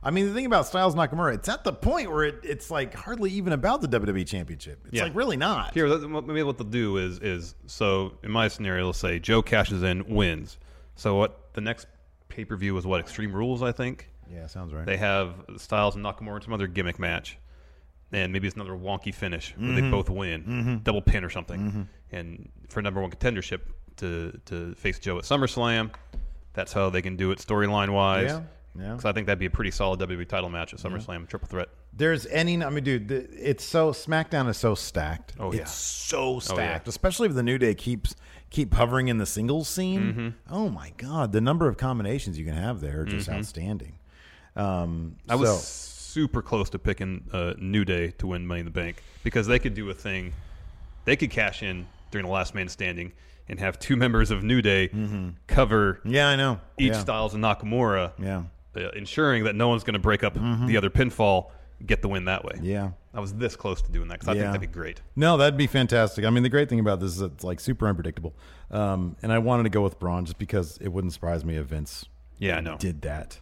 I 0.04 0.12
mean, 0.12 0.28
the 0.28 0.34
thing 0.34 0.46
about 0.46 0.68
Styles 0.68 0.96
Nakamura, 0.96 1.34
it's 1.34 1.50
at 1.50 1.64
the 1.64 1.74
point 1.74 2.12
where 2.12 2.24
it, 2.24 2.40
it's 2.44 2.70
like 2.70 2.94
hardly 2.94 3.32
even 3.32 3.52
about 3.54 3.82
the 3.82 3.88
WWE 3.88 4.26
Championship. 4.28 4.80
It's 4.86 4.94
Yeah. 4.94 5.04
like 5.04 5.16
really 5.16 5.38
not. 5.38 5.74
Here, 5.74 5.88
maybe 6.08 6.44
what 6.44 6.58
they'll 6.58 6.68
do 6.68 6.98
is 6.98 7.20
is 7.20 7.56
so 7.66 8.14
in 8.24 8.32
my 8.32 8.48
scenario, 8.48 8.86
let's 8.86 9.00
say 9.00 9.20
Joe 9.20 9.42
cashes 9.42 9.84
in, 9.84 10.06
wins. 10.08 10.58
So 10.96 11.16
what 11.16 11.54
the 11.54 11.62
next 11.62 11.88
pay 12.30 12.46
per 12.46 12.56
view 12.56 12.78
is 12.78 12.86
what 12.86 13.00
Extreme 13.00 13.34
Rules, 13.34 13.62
I 13.64 13.72
think. 13.72 14.10
yeah, 14.32 14.46
sounds 14.48 14.74
right. 14.74 14.86
They 14.86 14.98
have 14.98 15.34
Styles 15.58 15.96
and 15.96 16.06
Nakamura 16.06 16.38
in 16.38 16.42
some 16.44 16.54
other 16.54 16.68
gimmick 16.68 17.00
match, 17.00 17.38
and 18.12 18.32
maybe 18.32 18.48
it's 18.48 18.56
another 18.56 18.74
wonky 18.74 19.14
finish 19.14 19.54
where 19.58 19.70
Mm-hmm. 19.70 19.76
they 19.86 19.92
both 19.92 20.10
win, 20.10 20.82
double 20.84 21.02
pin 21.02 21.24
or 21.24 21.30
something, 21.30 21.88
and 22.12 22.50
for 22.70 22.82
number 22.82 23.02
one 23.02 23.10
contendership 23.12 23.62
to 23.98 24.40
to 24.46 24.76
face 24.76 25.00
Joe 25.00 25.18
at 25.18 25.24
SummerSlam. 25.24 25.92
That's 26.54 26.72
how 26.74 26.90
they 26.90 27.02
can 27.02 27.16
do 27.18 27.32
it 27.32 27.40
storyline 27.40 27.90
wise. 27.90 28.30
Yeah, 28.32 28.42
yeah. 28.80 28.92
Because 28.92 29.06
I 29.06 29.12
think 29.13 29.28
that'd 29.28 29.40
be 29.40 29.46
a 29.48 29.50
pretty 29.50 29.72
solid 29.72 30.00
WWE 30.00 30.28
title 30.28 30.50
match 30.50 30.74
at 30.74 30.80
SummerSlam, 30.80 31.28
triple 31.28 31.48
threat. 31.48 31.70
There's 31.94 32.26
any, 32.28 32.63
I 32.63 32.70
mean, 32.70 32.84
dude, 32.84 33.08
the, 33.08 33.28
it's 33.34 33.63
so 33.63 33.92
SmackDown 33.92 34.48
is 34.50 34.58
so 34.58 34.76
stacked. 34.76 35.34
Oh, 35.40 35.48
it's 35.50 35.58
yeah. 35.58 35.66
so 35.66 36.40
stacked, 36.40 36.86
yeah. 36.88 36.90
especially 36.90 37.28
if 37.28 37.34
the 37.36 37.44
New 37.44 37.58
Day 37.58 37.74
keeps 37.74 38.16
keep 38.50 38.74
hovering 38.74 39.08
in 39.10 39.18
the 39.18 39.26
singles 39.26 39.68
scene. 39.68 40.02
Mm-hmm. 40.02 40.54
Oh 40.54 40.70
my 40.70 40.94
God, 40.98 41.32
the 41.32 41.42
number 41.42 41.68
of 41.68 41.78
combinations 41.78 42.38
you 42.40 42.46
can 42.46 42.54
have 42.54 42.80
there 42.82 43.02
are 43.02 43.06
just 43.06 43.28
outstanding. 43.30 43.98
Um, 44.56 45.18
I 45.28 45.36
was 45.36 45.50
so- 45.50 45.94
super 46.13 46.42
close 46.42 46.70
to 46.72 46.80
picking 46.80 47.24
uh, 47.34 47.54
New 47.60 47.86
Day 47.86 48.12
to 48.20 48.28
win 48.28 48.48
Money 48.48 48.62
in 48.62 48.66
the 48.66 48.72
Bank 48.72 49.04
because 49.24 49.46
they 49.48 49.60
could 49.60 49.74
do 49.74 49.90
a 49.90 49.94
thing. 49.94 50.34
They 51.06 51.16
could 51.16 51.30
cash 51.30 51.62
in 51.63 51.88
during 52.12 52.26
the 52.26 52.32
last 52.32 52.56
man 52.56 52.68
standing 52.70 53.12
and 53.50 53.60
have 53.60 53.78
two 53.80 53.96
members 53.96 54.32
of 54.32 54.44
New 54.44 54.62
Day 54.62 54.90
cover 55.48 56.02
yeah, 56.04 56.28
I 56.30 56.36
know. 56.36 56.60
each 56.78 56.88
Mm-hmm. 56.88 56.94
yeah. 56.96 57.00
Styles 57.02 57.34
and 57.34 57.44
Nakamura, 57.44 58.12
Yeah, 58.20 58.44
uh, 58.86 58.90
ensuring 58.96 59.44
that 59.46 59.56
no 59.56 59.68
one's 59.70 59.84
going 59.84 59.94
to 59.94 60.00
break 60.00 60.24
up 60.24 60.34
the 60.36 60.78
other 60.78 60.90
pinfall, 60.90 61.52
get 61.86 62.02
the 62.02 62.08
win 62.08 62.26
that 62.26 62.44
way. 62.44 62.54
yeah. 62.62 62.92
I 63.13 63.20
was 63.20 63.34
this 63.34 63.56
close 63.56 63.82
to 63.82 63.92
doing 63.92 64.10
that 64.10 64.20
because 64.20 64.28
I 64.28 64.34
Yeah. 64.34 64.42
think 64.52 64.54
that'd 64.54 64.62
be 64.70 64.74
great. 64.80 65.02
No, 65.16 65.38
that'd 65.38 65.58
be 65.58 65.66
fantastic. 65.66 66.24
I 66.24 66.30
mean, 66.30 66.44
the 66.44 66.50
great 66.50 66.70
thing 66.70 66.80
about 66.80 67.00
this 67.00 67.16
is 67.16 67.22
it's 67.22 67.44
like 67.44 67.60
super 67.60 67.88
unpredictable. 67.88 68.36
Um, 68.70 69.16
and 69.24 69.32
I 69.32 69.40
wanted 69.40 69.63
to 69.63 69.70
go 69.70 69.82
with 69.82 69.98
Braun 70.00 70.26
just 70.26 70.38
because 70.38 70.78
it 70.82 70.90
wouldn't 70.90 71.13
surprise 71.13 71.44
me 71.44 71.56
if 71.56 71.66
Vince 71.66 72.06
Yeah, 72.38 72.58
I 72.58 72.60
know. 72.60 72.78
did 72.78 73.02
that. 73.02 73.40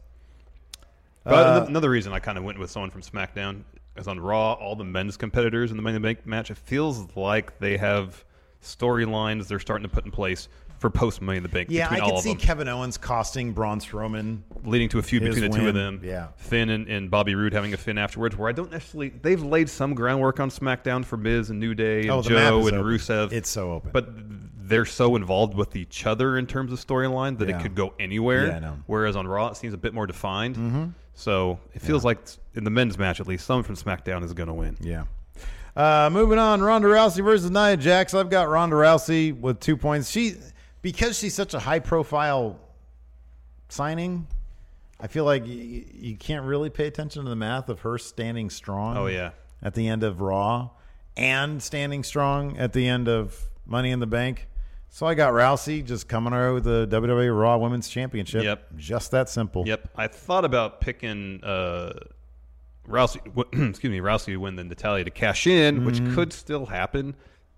But 1.25 1.63
Uh, 1.63 1.65
another 1.67 1.89
reason 1.89 2.13
I 2.13 2.19
kind 2.19 2.37
of 2.37 2.43
went 2.45 2.57
with 2.57 2.69
someone 2.71 2.89
from 2.89 3.01
SmackDown 3.01 3.63
is 3.97 4.07
on 4.07 4.19
Raw. 4.19 4.53
All 4.53 4.75
the 4.77 4.83
men's 4.85 5.17
competitors 5.17 5.71
in 5.71 5.77
the 5.77 5.83
Money 5.83 5.95
in 5.97 6.01
the 6.01 6.07
Bank 6.07 6.25
match, 6.25 6.51
it 6.51 6.57
feels 6.57 7.13
like 7.17 7.57
they 7.59 7.75
have 7.77 8.23
storylines 8.61 9.47
they're 9.47 9.59
starting 9.59 9.87
to 9.87 9.93
put 9.93 10.05
in 10.05 10.11
place 10.11 10.47
for 10.85 10.89
post 10.91 11.19
Money 11.21 11.37
in 11.37 11.43
the 11.43 11.49
Bank. 11.49 11.69
Yeah, 11.71 11.87
I 11.89 11.99
could 11.99 12.19
see 12.19 12.29
them, 12.29 12.37
Kevin 12.37 12.67
Owens 12.67 12.97
costing 12.97 13.53
Braun 13.53 13.79
Strowman. 13.79 14.41
leading 14.63 14.87
to 14.89 14.99
a 14.99 15.01
feud 15.01 15.23
between 15.23 15.49
the 15.49 15.57
two 15.57 15.67
of 15.67 15.73
them. 15.73 15.99
yeah. 16.03 16.27
Finn 16.37 16.69
and, 16.69 16.87
and 16.87 17.09
Bobby 17.09 17.33
Roode 17.33 17.53
having 17.53 17.73
a 17.73 17.77
Finn 17.77 17.97
afterwards. 17.97 18.37
Where 18.37 18.47
I 18.47 18.51
don't 18.51 18.69
necessarily 18.71 19.09
they've 19.09 19.41
laid 19.41 19.67
some 19.69 19.95
groundwork 19.95 20.39
on 20.39 20.49
SmackDown 20.51 21.03
for 21.03 21.17
Miz 21.17 21.49
and 21.49 21.59
New 21.59 21.73
Day 21.73 22.01
and 22.01 22.11
Oh, 22.11 22.21
Joe 22.21 22.35
and 22.37 22.75
open. 22.75 22.81
Rusev. 22.83 23.31
It's 23.31 23.49
so 23.49 23.71
open. 23.71 23.89
but 23.93 24.07
they're 24.67 24.85
so 24.85 25.15
involved 25.15 25.55
with 25.55 25.75
each 25.75 26.05
other 26.05 26.37
in 26.37 26.45
terms 26.47 26.71
of 26.71 26.79
storyline 26.85 27.37
that 27.39 27.49
Yeah. 27.49 27.57
it 27.59 27.61
could 27.63 27.73
go 27.75 27.93
anywhere. 27.99 28.47
Yeah, 28.47 28.55
I 28.57 28.59
know. 28.59 28.77
Whereas 28.85 29.15
on 29.15 29.27
Raw, 29.27 29.47
it 29.47 29.57
seems 29.57 29.73
a 29.73 29.77
bit 29.77 29.93
more 29.93 30.05
defined. 30.07 30.55
Mm-hmm. 30.55 30.85
So 31.15 31.59
it 31.73 31.81
feels 31.81 32.03
like 32.05 32.19
in 32.53 32.63
the 32.63 32.69
men's 32.71 32.97
match, 32.99 33.19
at 33.19 33.27
least, 33.27 33.45
someone 33.47 33.63
from 33.63 33.75
SmackDown 33.75 34.23
is 34.23 34.33
going 34.33 34.47
to 34.47 34.53
win. 34.53 34.77
Yeah. 34.81 35.03
Uh, 35.75 36.09
moving 36.11 36.39
on, 36.39 36.61
Ronda 36.61 36.87
Rousey 36.87 37.23
versus 37.23 37.51
Nia 37.51 37.75
Jax. 37.75 38.13
I've 38.13 38.29
got 38.29 38.47
Ronda 38.49 38.75
Rousey 38.77 39.37
with 39.37 39.59
two 39.59 39.75
points. 39.75 40.09
She 40.09 40.35
because 40.85 41.17
she's 41.17 41.33
such 41.33 41.55
a 41.55 41.59
high 41.59 41.79
profile 41.79 42.59
signing. 43.69 44.27
I 44.99 45.07
feel 45.07 45.25
like 45.25 45.41
y- 45.43 45.83
you 45.91 46.15
can't 46.15 46.45
really 46.45 46.69
pay 46.69 46.85
attention 46.85 47.23
to 47.23 47.29
the 47.29 47.35
math 47.35 47.69
of 47.69 47.79
her 47.81 47.97
standing 47.97 48.51
strong. 48.51 48.95
Oh, 48.95 49.07
yeah. 49.07 49.31
at 49.63 49.73
the 49.73 49.87
end 49.87 50.03
of 50.03 50.21
Raw 50.21 50.69
and 51.17 51.61
standing 51.63 52.03
strong 52.03 52.57
at 52.57 52.71
the 52.73 52.87
end 52.87 53.07
of 53.07 53.35
Money 53.65 53.89
in 53.89 53.99
the 53.99 54.05
Bank. 54.05 54.47
So 54.89 55.07
I 55.07 55.15
got 55.15 55.33
Rousey 55.33 55.83
just 55.83 56.07
coming 56.07 56.33
out 56.33 56.53
with 56.53 56.65
the 56.65 56.87
WWE 56.87 57.35
Raw 57.35 57.57
Women's 57.57 57.89
Championship. 57.89 58.43
Yep. 58.43 58.77
just 58.77 59.09
that 59.11 59.27
simple. 59.27 59.63
Yep. 59.65 59.89
I 59.95 60.07
thought 60.07 60.45
about 60.45 60.81
picking 60.81 61.43
uh, 61.43 61.93
Rousey, 62.87 63.23
w- 63.35 63.69
excuse 63.69 63.89
me, 63.91 63.99
Rousey 63.99 64.27
would 64.33 64.37
win 64.37 64.55
then 64.55 64.67
Natalya 64.69 65.03
to 65.05 65.09
cash 65.11 65.47
in, 65.47 65.77
Mm-hmm. 65.77 65.85
which 65.87 66.15
could 66.15 66.31
still 66.31 66.67
happen. 66.67 67.15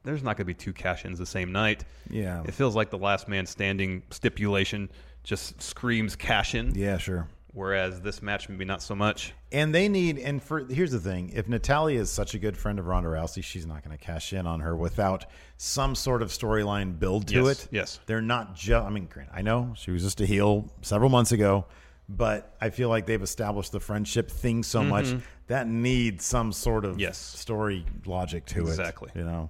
There's 0.07 0.23
not 0.23 0.37
going 0.37 0.45
to 0.45 0.45
be 0.45 0.53
two 0.53 0.73
cash 0.73 1.05
ins 1.05 1.19
the 1.19 1.25
same 1.25 1.51
night. 1.51 1.83
Yeah. 2.09 2.41
It 2.45 2.53
feels 2.53 2.75
like 2.75 2.89
the 2.89 2.97
last 2.97 3.27
man 3.27 3.45
standing 3.45 4.03
stipulation 4.09 4.89
just 5.23 5.61
screams 5.61 6.15
cash 6.15 6.55
in. 6.55 6.73
Yeah, 6.75 6.97
sure. 6.97 7.27
Whereas 7.53 8.01
this 8.01 8.21
match, 8.21 8.47
maybe 8.49 8.65
not 8.65 8.81
so 8.83 8.95
much. 8.95 9.33
And 9.51 9.73
they 9.73 9.89
need, 9.89 10.19
and 10.19 10.41
for 10.43 10.65
here's 10.65 10.91
the 10.91 10.99
thing: 10.99 11.31
if 11.33 11.47
Natalya 11.49 11.99
is 11.99 12.09
such 12.11 12.35
a 12.35 12.39
good 12.39 12.55
friend 12.55 12.77
of 12.77 12.85
Ronda 12.85 13.09
Rousey, 13.09 13.43
she's 13.43 13.65
not 13.65 13.83
going 13.83 13.97
to 13.97 14.03
cash 14.03 14.31
in 14.31 14.45
on 14.45 14.59
her 14.59 14.75
without 14.75 15.25
some 15.57 15.95
sort 15.95 16.21
of 16.21 16.29
storyline 16.29 16.99
build 16.99 17.27
to 17.29 17.43
Yes, 17.45 17.63
it. 17.65 17.69
yes. 17.71 17.99
they're 18.05 18.21
not 18.21 18.55
just. 18.55 18.85
I 18.85 18.89
mean, 18.89 19.07
granted, 19.11 19.33
I 19.35 19.41
know 19.41 19.73
she 19.75 19.91
was 19.91 20.03
just 20.03 20.21
a 20.21 20.25
heel 20.25 20.71
several 20.83 21.09
months 21.09 21.31
ago, 21.31 21.65
but 22.07 22.55
I 22.61 22.69
feel 22.69 22.89
like 22.89 23.05
they've 23.07 23.21
established 23.23 23.71
the 23.71 23.79
friendship 23.79 24.29
thing 24.29 24.61
so 24.63 24.83
much 24.83 25.07
that 25.47 25.67
needs 25.67 26.25
some 26.25 26.51
sort 26.53 26.85
of 26.85 26.91
Mm-hmm. 26.91 26.99
Yes. 27.01 27.17
story 27.17 27.85
logic 28.05 28.45
to 28.47 28.59
Exactly. 28.61 29.09
it. 29.09 29.11
Exactly. 29.17 29.21
You 29.21 29.25
know. 29.25 29.49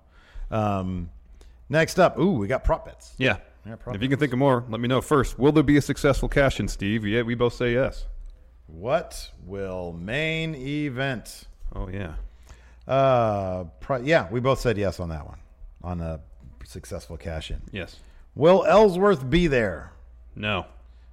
Um, 0.52 1.10
next 1.70 2.00
up, 2.00 2.18
ooh, 2.18 2.34
we 2.34 2.48
got 2.48 2.64
prop 2.64 2.86
bets. 2.86 3.14
Yeah. 3.18 3.38
Yeah, 3.66 3.74
if 3.74 3.80
probably. 3.80 4.02
you 4.02 4.10
can 4.10 4.20
think 4.20 4.32
of 4.32 4.40
more, 4.40 4.64
let 4.70 4.80
me 4.80 4.88
know 4.88 5.02
first. 5.02 5.38
Will 5.38 5.52
there 5.52 5.64
be 5.64 5.76
a 5.78 5.82
successful 5.82 6.30
cash 6.30 6.60
in, 6.60 6.68
Steve? 6.70 7.06
Yeah, 7.06 7.24
we 7.24 7.36
both 7.36 7.54
say 7.54 7.74
yes. 7.74 8.06
What 8.68 9.32
will 9.46 9.92
main 9.94 10.56
event? 10.56 11.46
Oh, 11.76 11.90
yeah. 11.90 12.14
Uh, 12.88 13.66
pro- 13.82 14.02
yeah, 14.02 14.30
we 14.32 14.40
both 14.40 14.60
said 14.60 14.78
yes 14.78 15.00
on 15.02 15.10
that 15.10 15.26
one, 15.26 15.40
on 15.84 16.00
a 16.00 16.22
successful 16.64 17.18
cash 17.18 17.52
in. 17.52 17.62
Yes. 17.72 17.98
Will 18.36 18.64
Ellsworth 18.66 19.30
be 19.30 19.48
there? 19.48 19.92
No. 20.36 20.66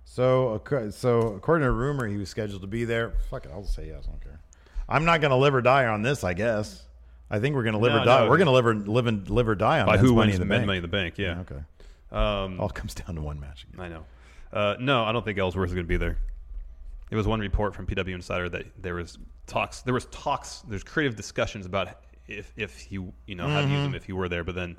So, 0.04 0.62
so 0.90 1.34
according 1.34 1.66
to 1.66 1.72
rumor, 1.72 2.06
he 2.06 2.16
was 2.16 2.28
scheduled 2.28 2.60
to 2.60 2.68
be 2.68 2.84
there. 2.84 3.14
Fuck 3.30 3.46
it, 3.46 3.52
I'll 3.52 3.64
say 3.64 3.88
yes. 3.88 4.04
I 4.06 4.10
don't 4.10 4.22
care. 4.22 4.40
I'm 4.88 5.04
not 5.04 5.20
going 5.20 5.30
to 5.30 5.36
live 5.36 5.54
or 5.54 5.62
die 5.62 5.86
on 5.86 6.02
this. 6.02 6.22
I 6.22 6.34
guess. 6.34 6.84
I 7.34 7.40
think 7.40 7.54
we're 7.56 7.62
going 7.64 7.74
to 7.74 7.78
live 7.80 7.92
No, 7.92 8.02
or 8.02 8.04
die. 8.04 8.20
no. 8.24 8.30
We're 8.30 8.36
going 8.38 8.46
to 8.46 8.52
live 8.52 8.66
or 8.66 8.74
live 8.74 9.06
and 9.06 9.28
live 9.30 9.48
or 9.48 9.54
die 9.54 9.80
on 9.80 9.86
By 9.86 9.98
who 9.98 10.14
money 10.14 10.28
wins 10.32 10.34
in 10.36 10.40
the 10.40 10.54
bank. 10.54 10.66
Money 10.66 10.78
in 10.78 10.82
the 10.82 10.88
Bank? 10.88 11.18
Yeah. 11.18 11.40
Okay. 11.40 11.60
Um, 12.12 12.60
All 12.60 12.68
comes 12.68 12.94
down 12.94 13.16
to 13.16 13.22
one 13.22 13.40
match. 13.40 13.66
I 13.78 13.88
know. 13.88 14.04
Uh, 14.52 14.76
no, 14.78 15.02
I 15.04 15.12
don't 15.12 15.24
think 15.24 15.38
Ellsworth 15.38 15.68
is 15.68 15.74
going 15.74 15.84
to 15.84 15.88
be 15.88 15.96
there. 15.96 16.16
It 17.10 17.16
was 17.16 17.26
one 17.26 17.40
report 17.40 17.74
from 17.74 17.86
PW 17.86 18.14
Insider 18.14 18.48
that 18.50 18.66
there 18.80 18.94
was 18.94 19.18
talks. 19.46 19.82
There 19.82 19.94
was 19.94 20.06
talks. 20.06 20.60
There's 20.68 20.84
creative 20.84 21.16
discussions 21.16 21.66
about 21.66 21.88
if 22.28 22.52
if 22.56 22.78
he 22.78 22.94
you 23.26 23.34
know 23.34 23.48
how 23.48 23.60
to 23.60 23.66
use 23.66 23.72
Mm-hmm. 23.78 23.86
him 23.86 23.94
if 23.94 24.04
he 24.04 24.12
were 24.12 24.28
there. 24.28 24.44
But 24.44 24.54
then 24.54 24.76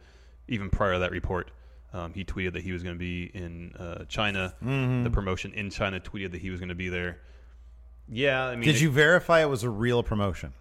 even 0.48 0.70
prior 0.70 0.94
to 0.94 1.00
that 1.00 1.12
report, 1.12 1.52
um, 1.94 2.13
he 2.13 2.24
tweeted 2.26 2.54
that 2.54 2.63
he 2.63 2.72
was 2.72 2.84
going 2.84 2.96
to 2.96 3.00
be 3.00 3.26
in 3.34 3.74
uh, 3.78 4.06
China. 4.06 4.54
Mm-hmm. 4.63 5.04
The 5.04 5.10
promotion 5.12 5.54
in 5.54 5.70
China 5.70 6.00
tweeted 6.00 6.32
that 6.32 6.41
he 6.41 6.50
was 6.50 6.60
going 6.60 6.70
to 6.70 6.76
be 6.76 6.89
there. 6.89 7.20
Yeah, 8.08 8.46
I 8.46 8.56
mean, 8.56 8.65
Did 8.65 8.76
it- 8.76 8.82
you 8.82 8.91
verify 8.91 9.41
it 9.41 9.50
was 9.50 9.63
a 9.63 9.70
real 9.70 10.04
promotion? 10.04 10.54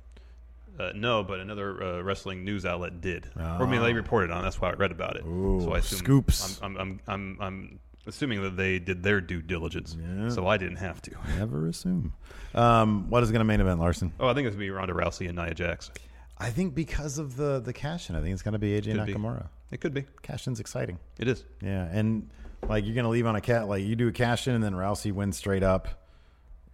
Uh, 0.78 0.90
no, 0.94 1.22
but 1.22 1.40
another 1.40 1.82
uh, 1.82 2.00
wrestling 2.02 2.44
news 2.44 2.64
outlet 2.66 3.00
did. 3.00 3.28
Or 3.36 3.42
I 3.42 3.66
mean, 3.66 3.82
they 3.82 3.92
reported 3.92 4.30
on. 4.30 4.40
it. 4.40 4.42
That's 4.42 4.60
why 4.60 4.70
I 4.70 4.72
read 4.72 4.90
about 4.90 5.16
it. 5.16 5.24
Ooh, 5.24 5.60
so 5.62 5.72
I 5.72 5.78
assume, 5.78 5.98
scoops. 5.98 6.60
I'm, 6.62 6.76
I'm, 6.76 6.80
I'm, 6.80 7.00
I'm, 7.06 7.38
I'm 7.40 7.80
assuming 8.06 8.42
that 8.42 8.56
they 8.56 8.78
did 8.78 9.02
their 9.02 9.20
due 9.20 9.40
diligence. 9.42 9.96
So 10.34 10.46
I 10.46 10.56
didn't 10.56 10.76
have 10.76 11.00
to. 11.02 11.12
Never 11.38 11.68
assume. 11.68 12.12
Um, 12.54 13.08
what 13.10 13.22
is 13.22 13.30
going 13.30 13.40
to 13.40 13.44
main 13.44 13.60
event, 13.60 13.80
Larson? 13.80 14.12
Oh, 14.20 14.28
I 14.28 14.34
think 14.34 14.46
it's 14.46 14.54
gonna 14.56 14.66
be 14.66 14.70
Ronda 14.70 14.94
Rousey 14.94 15.28
and 15.28 15.36
Nia 15.36 15.54
Jax. 15.54 15.90
I 16.38 16.50
think 16.50 16.74
because 16.74 17.18
of 17.18 17.36
the 17.36 17.60
the 17.60 17.72
cash 17.72 18.10
in, 18.10 18.16
I 18.16 18.20
think 18.20 18.32
it's 18.32 18.42
going 18.42 18.52
to 18.52 18.58
be 18.58 18.80
AJ 18.80 18.96
Could 18.96 19.06
be. 19.06 19.14
Nakamura. 19.14 19.46
It 19.70 19.80
could 19.80 19.94
be. 19.94 20.04
Cash 20.22 20.46
in's 20.46 20.60
exciting. 20.60 20.98
It 21.18 21.28
is. 21.28 21.44
Yeah, 21.62 21.88
and 21.90 22.28
like 22.68 22.84
you're 22.84 22.94
gonna 22.94 23.08
leave 23.08 23.26
on 23.26 23.36
a 23.36 23.40
cat 23.40 23.68
like 23.68 23.82
you 23.84 23.96
do 23.96 24.08
a 24.08 24.12
cash 24.12 24.48
in 24.48 24.54
and 24.54 24.62
then 24.62 24.72
Rousey 24.72 25.12
wins 25.12 25.36
straight 25.36 25.62
up, 25.62 25.88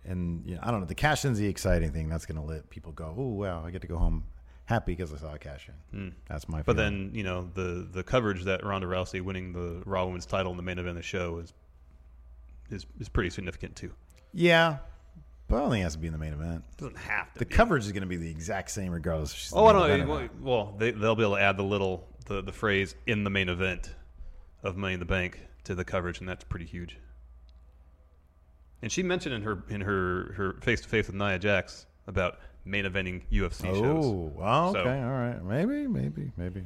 and 0.04 0.46
you 0.46 0.54
know, 0.54 0.60
I 0.62 0.70
don't 0.70 0.80
know 0.80 0.86
the 0.86 0.94
cash 0.94 1.24
in's 1.24 1.38
the 1.38 1.46
exciting 1.46 1.92
thing 1.92 2.08
that's 2.08 2.26
gonna 2.26 2.44
let 2.44 2.70
people 2.70 2.92
go. 2.92 3.14
Oh 3.16 3.28
wow, 3.28 3.64
I 3.64 3.70
get 3.70 3.82
to 3.82 3.88
go 3.88 3.96
home 3.98 4.24
happy 4.64 4.92
because 4.92 5.12
I 5.12 5.16
saw 5.18 5.34
a 5.34 5.38
cash 5.38 5.68
in. 5.92 5.98
Hmm. 5.98 6.08
That's 6.28 6.48
my. 6.48 6.62
But 6.62 6.76
feeling. 6.76 7.08
then 7.08 7.14
you 7.14 7.22
know 7.24 7.50
the 7.54 7.88
the 7.90 8.02
coverage 8.02 8.44
that 8.44 8.64
Ronda 8.64 8.86
Rousey 8.86 9.20
winning 9.20 9.52
the 9.52 9.82
Raw 9.84 10.06
Women's 10.06 10.26
title 10.26 10.50
in 10.52 10.56
the 10.56 10.62
main 10.62 10.78
event 10.78 10.90
of 10.90 10.96
the 10.96 11.02
show 11.02 11.38
is 11.38 11.52
is 12.70 12.86
is 12.98 13.08
pretty 13.08 13.30
significant 13.30 13.76
too. 13.76 13.92
yeah, 14.32 14.78
but 15.48 15.56
I 15.56 15.60
don't 15.60 15.70
think 15.70 15.80
it 15.80 15.84
has 15.84 15.94
to 15.94 15.98
be 15.98 16.06
in 16.06 16.12
the 16.12 16.18
main 16.18 16.32
event. 16.32 16.62
doesn't 16.76 16.96
have 16.98 17.32
to. 17.34 17.38
The 17.40 17.46
be. 17.46 17.54
coverage 17.54 17.84
is 17.84 17.92
gonna 17.92 18.06
be 18.06 18.16
the 18.16 18.30
exact 18.30 18.70
same 18.70 18.92
regardless. 18.92 19.32
If 19.32 19.38
she's 19.38 19.52
Oh, 19.54 19.66
I 19.66 19.72
don't 19.72 20.00
know. 20.00 20.06
Well, 20.06 20.28
well, 20.40 20.74
they 20.78 20.92
they'll 20.92 21.16
be 21.16 21.22
able 21.24 21.36
to 21.36 21.42
add 21.42 21.56
the 21.56 21.64
little 21.64 22.06
the 22.26 22.42
the 22.42 22.52
phrase 22.52 22.94
in 23.06 23.24
the 23.24 23.30
main 23.30 23.48
event 23.48 23.94
of 24.62 24.76
Money 24.76 24.94
in 24.94 25.00
the 25.00 25.06
Bank 25.06 25.40
to 25.64 25.74
the 25.74 25.84
coverage, 25.84 26.20
and 26.20 26.28
that's 26.28 26.44
pretty 26.44 26.66
huge. 26.66 26.96
And 28.82 28.90
she 28.90 29.02
mentioned 29.02 29.34
in 29.34 29.42
her 29.42 29.62
in 29.68 29.80
her 29.82 30.32
her 30.36 30.52
face 30.62 30.80
to 30.82 30.88
face 30.88 31.06
with 31.06 31.16
Nia 31.16 31.38
Jax 31.38 31.86
about 32.06 32.38
main 32.64 32.84
eventing 32.84 33.22
UFC 33.32 33.62
shows. 33.64 34.04
Oh, 34.06 34.32
well, 34.36 34.72
So- 34.72 34.80
okay, 34.80 35.02
all 35.02 35.10
right, 35.10 35.42
maybe, 35.44 35.86
maybe, 35.86 36.30
maybe. 36.36 36.64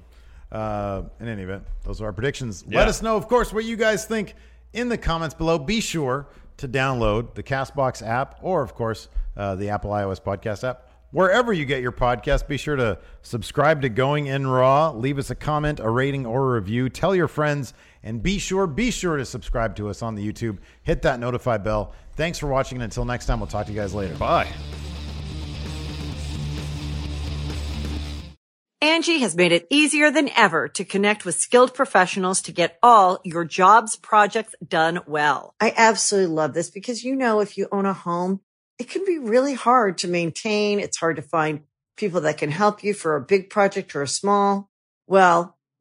Uh, 0.53 1.03
in 1.21 1.27
any 1.29 1.43
event, 1.43 1.65
those 1.83 2.01
are 2.01 2.07
our 2.07 2.13
predictions. 2.13 2.65
Yeah. 2.69 2.79
Let 2.79 2.89
us 2.89 3.03
know, 3.03 3.17
of 3.17 3.27
course, 3.29 3.53
what 3.53 3.65
you 3.65 3.77
guys 3.77 4.05
think 4.05 4.35
in 4.73 4.89
the 4.89 4.99
comments 4.99 5.35
below. 5.35 5.59
Be 5.59 5.81
sure 5.81 6.27
to 6.59 6.69
download 6.69 7.35
the 7.35 7.43
Castbox 7.43 8.07
app, 8.07 8.39
or 8.43 8.63
of 8.63 8.75
course, 8.75 9.09
uh, 9.37 9.57
the 9.57 9.71
Apple 9.71 9.91
iOS 9.91 10.21
podcast 10.23 10.63
app. 10.69 10.89
Wherever 11.11 11.53
you 11.53 11.65
get 11.65 11.81
your 11.83 11.93
podcast, 11.93 12.47
be 12.49 12.57
sure 12.57 12.77
to 12.77 12.99
subscribe 13.23 13.83
to 13.83 13.89
Going 13.89 14.27
In 14.27 14.47
Raw. 14.47 14.91
Leave 14.93 15.19
us 15.19 15.31
a 15.31 15.35
comment, 15.35 15.79
a 15.81 15.89
rating, 15.89 16.27
or 16.27 16.53
a 16.57 16.61
review. 16.61 16.89
Tell 16.89 17.15
your 17.15 17.29
friends, 17.29 17.73
and 18.05 18.23
be 18.23 18.39
sure, 18.39 18.69
be 18.69 18.93
sure 18.93 19.17
to 19.17 19.25
subscribe 19.25 19.75
to 19.77 19.89
us 19.89 20.03
on 20.03 20.15
the 20.15 20.25
YouTube. 20.25 20.59
Hit 20.83 21.03
that 21.03 21.19
notify 21.19 21.57
bell. 21.57 21.93
Thanks 22.13 22.39
for 22.39 22.47
watching, 22.47 22.77
and 22.77 22.85
until 22.85 23.05
next 23.05 23.27
time, 23.27 23.41
we'll 23.41 23.49
talk 23.49 23.67
to 23.67 23.73
you 23.73 23.81
guys 23.81 23.93
later. 23.95 24.15
Bye. 24.15 24.47
Angie 28.81 29.21
has 29.21 29.35
made 29.35 29.51
it 29.51 29.67
easier 29.71 30.11
than 30.11 30.29
ever 30.37 30.69
to 30.69 30.85
connect 30.85 31.25
with 31.25 31.37
skilled 31.37 31.73
professionals 31.73 32.43
to 32.43 32.53
get 32.53 32.79
all 32.83 33.19
your 33.25 33.45
jobs 33.45 33.97
projects 33.97 34.55
done 34.67 35.01
well. 35.07 35.55
I 35.59 35.73
absolutely 35.75 36.35
love 36.35 36.53
this 36.53 36.71
because, 36.71 37.03
you 37.03 37.17
know, 37.17 37.41
if 37.41 37.57
you 37.57 37.67
own 37.73 37.87
a 37.87 37.95
home, 37.95 38.41
it 38.79 38.91
can 38.91 39.07
be 39.07 39.19
really 39.19 39.55
hard 39.55 39.99
to 39.99 40.09
maintain. 40.09 40.81
It's 40.81 40.99
hard 40.99 41.17
to 41.17 41.23
find 41.23 41.63
people 41.97 42.21
that 42.21 42.37
can 42.37 42.51
help 42.51 42.85
you 42.85 42.93
for 42.93 43.17
a 43.17 43.25
big 43.25 43.49
project 43.49 43.97
or 43.97 44.03
a 44.03 44.09
small. 44.09 44.69
Well, 45.07 45.54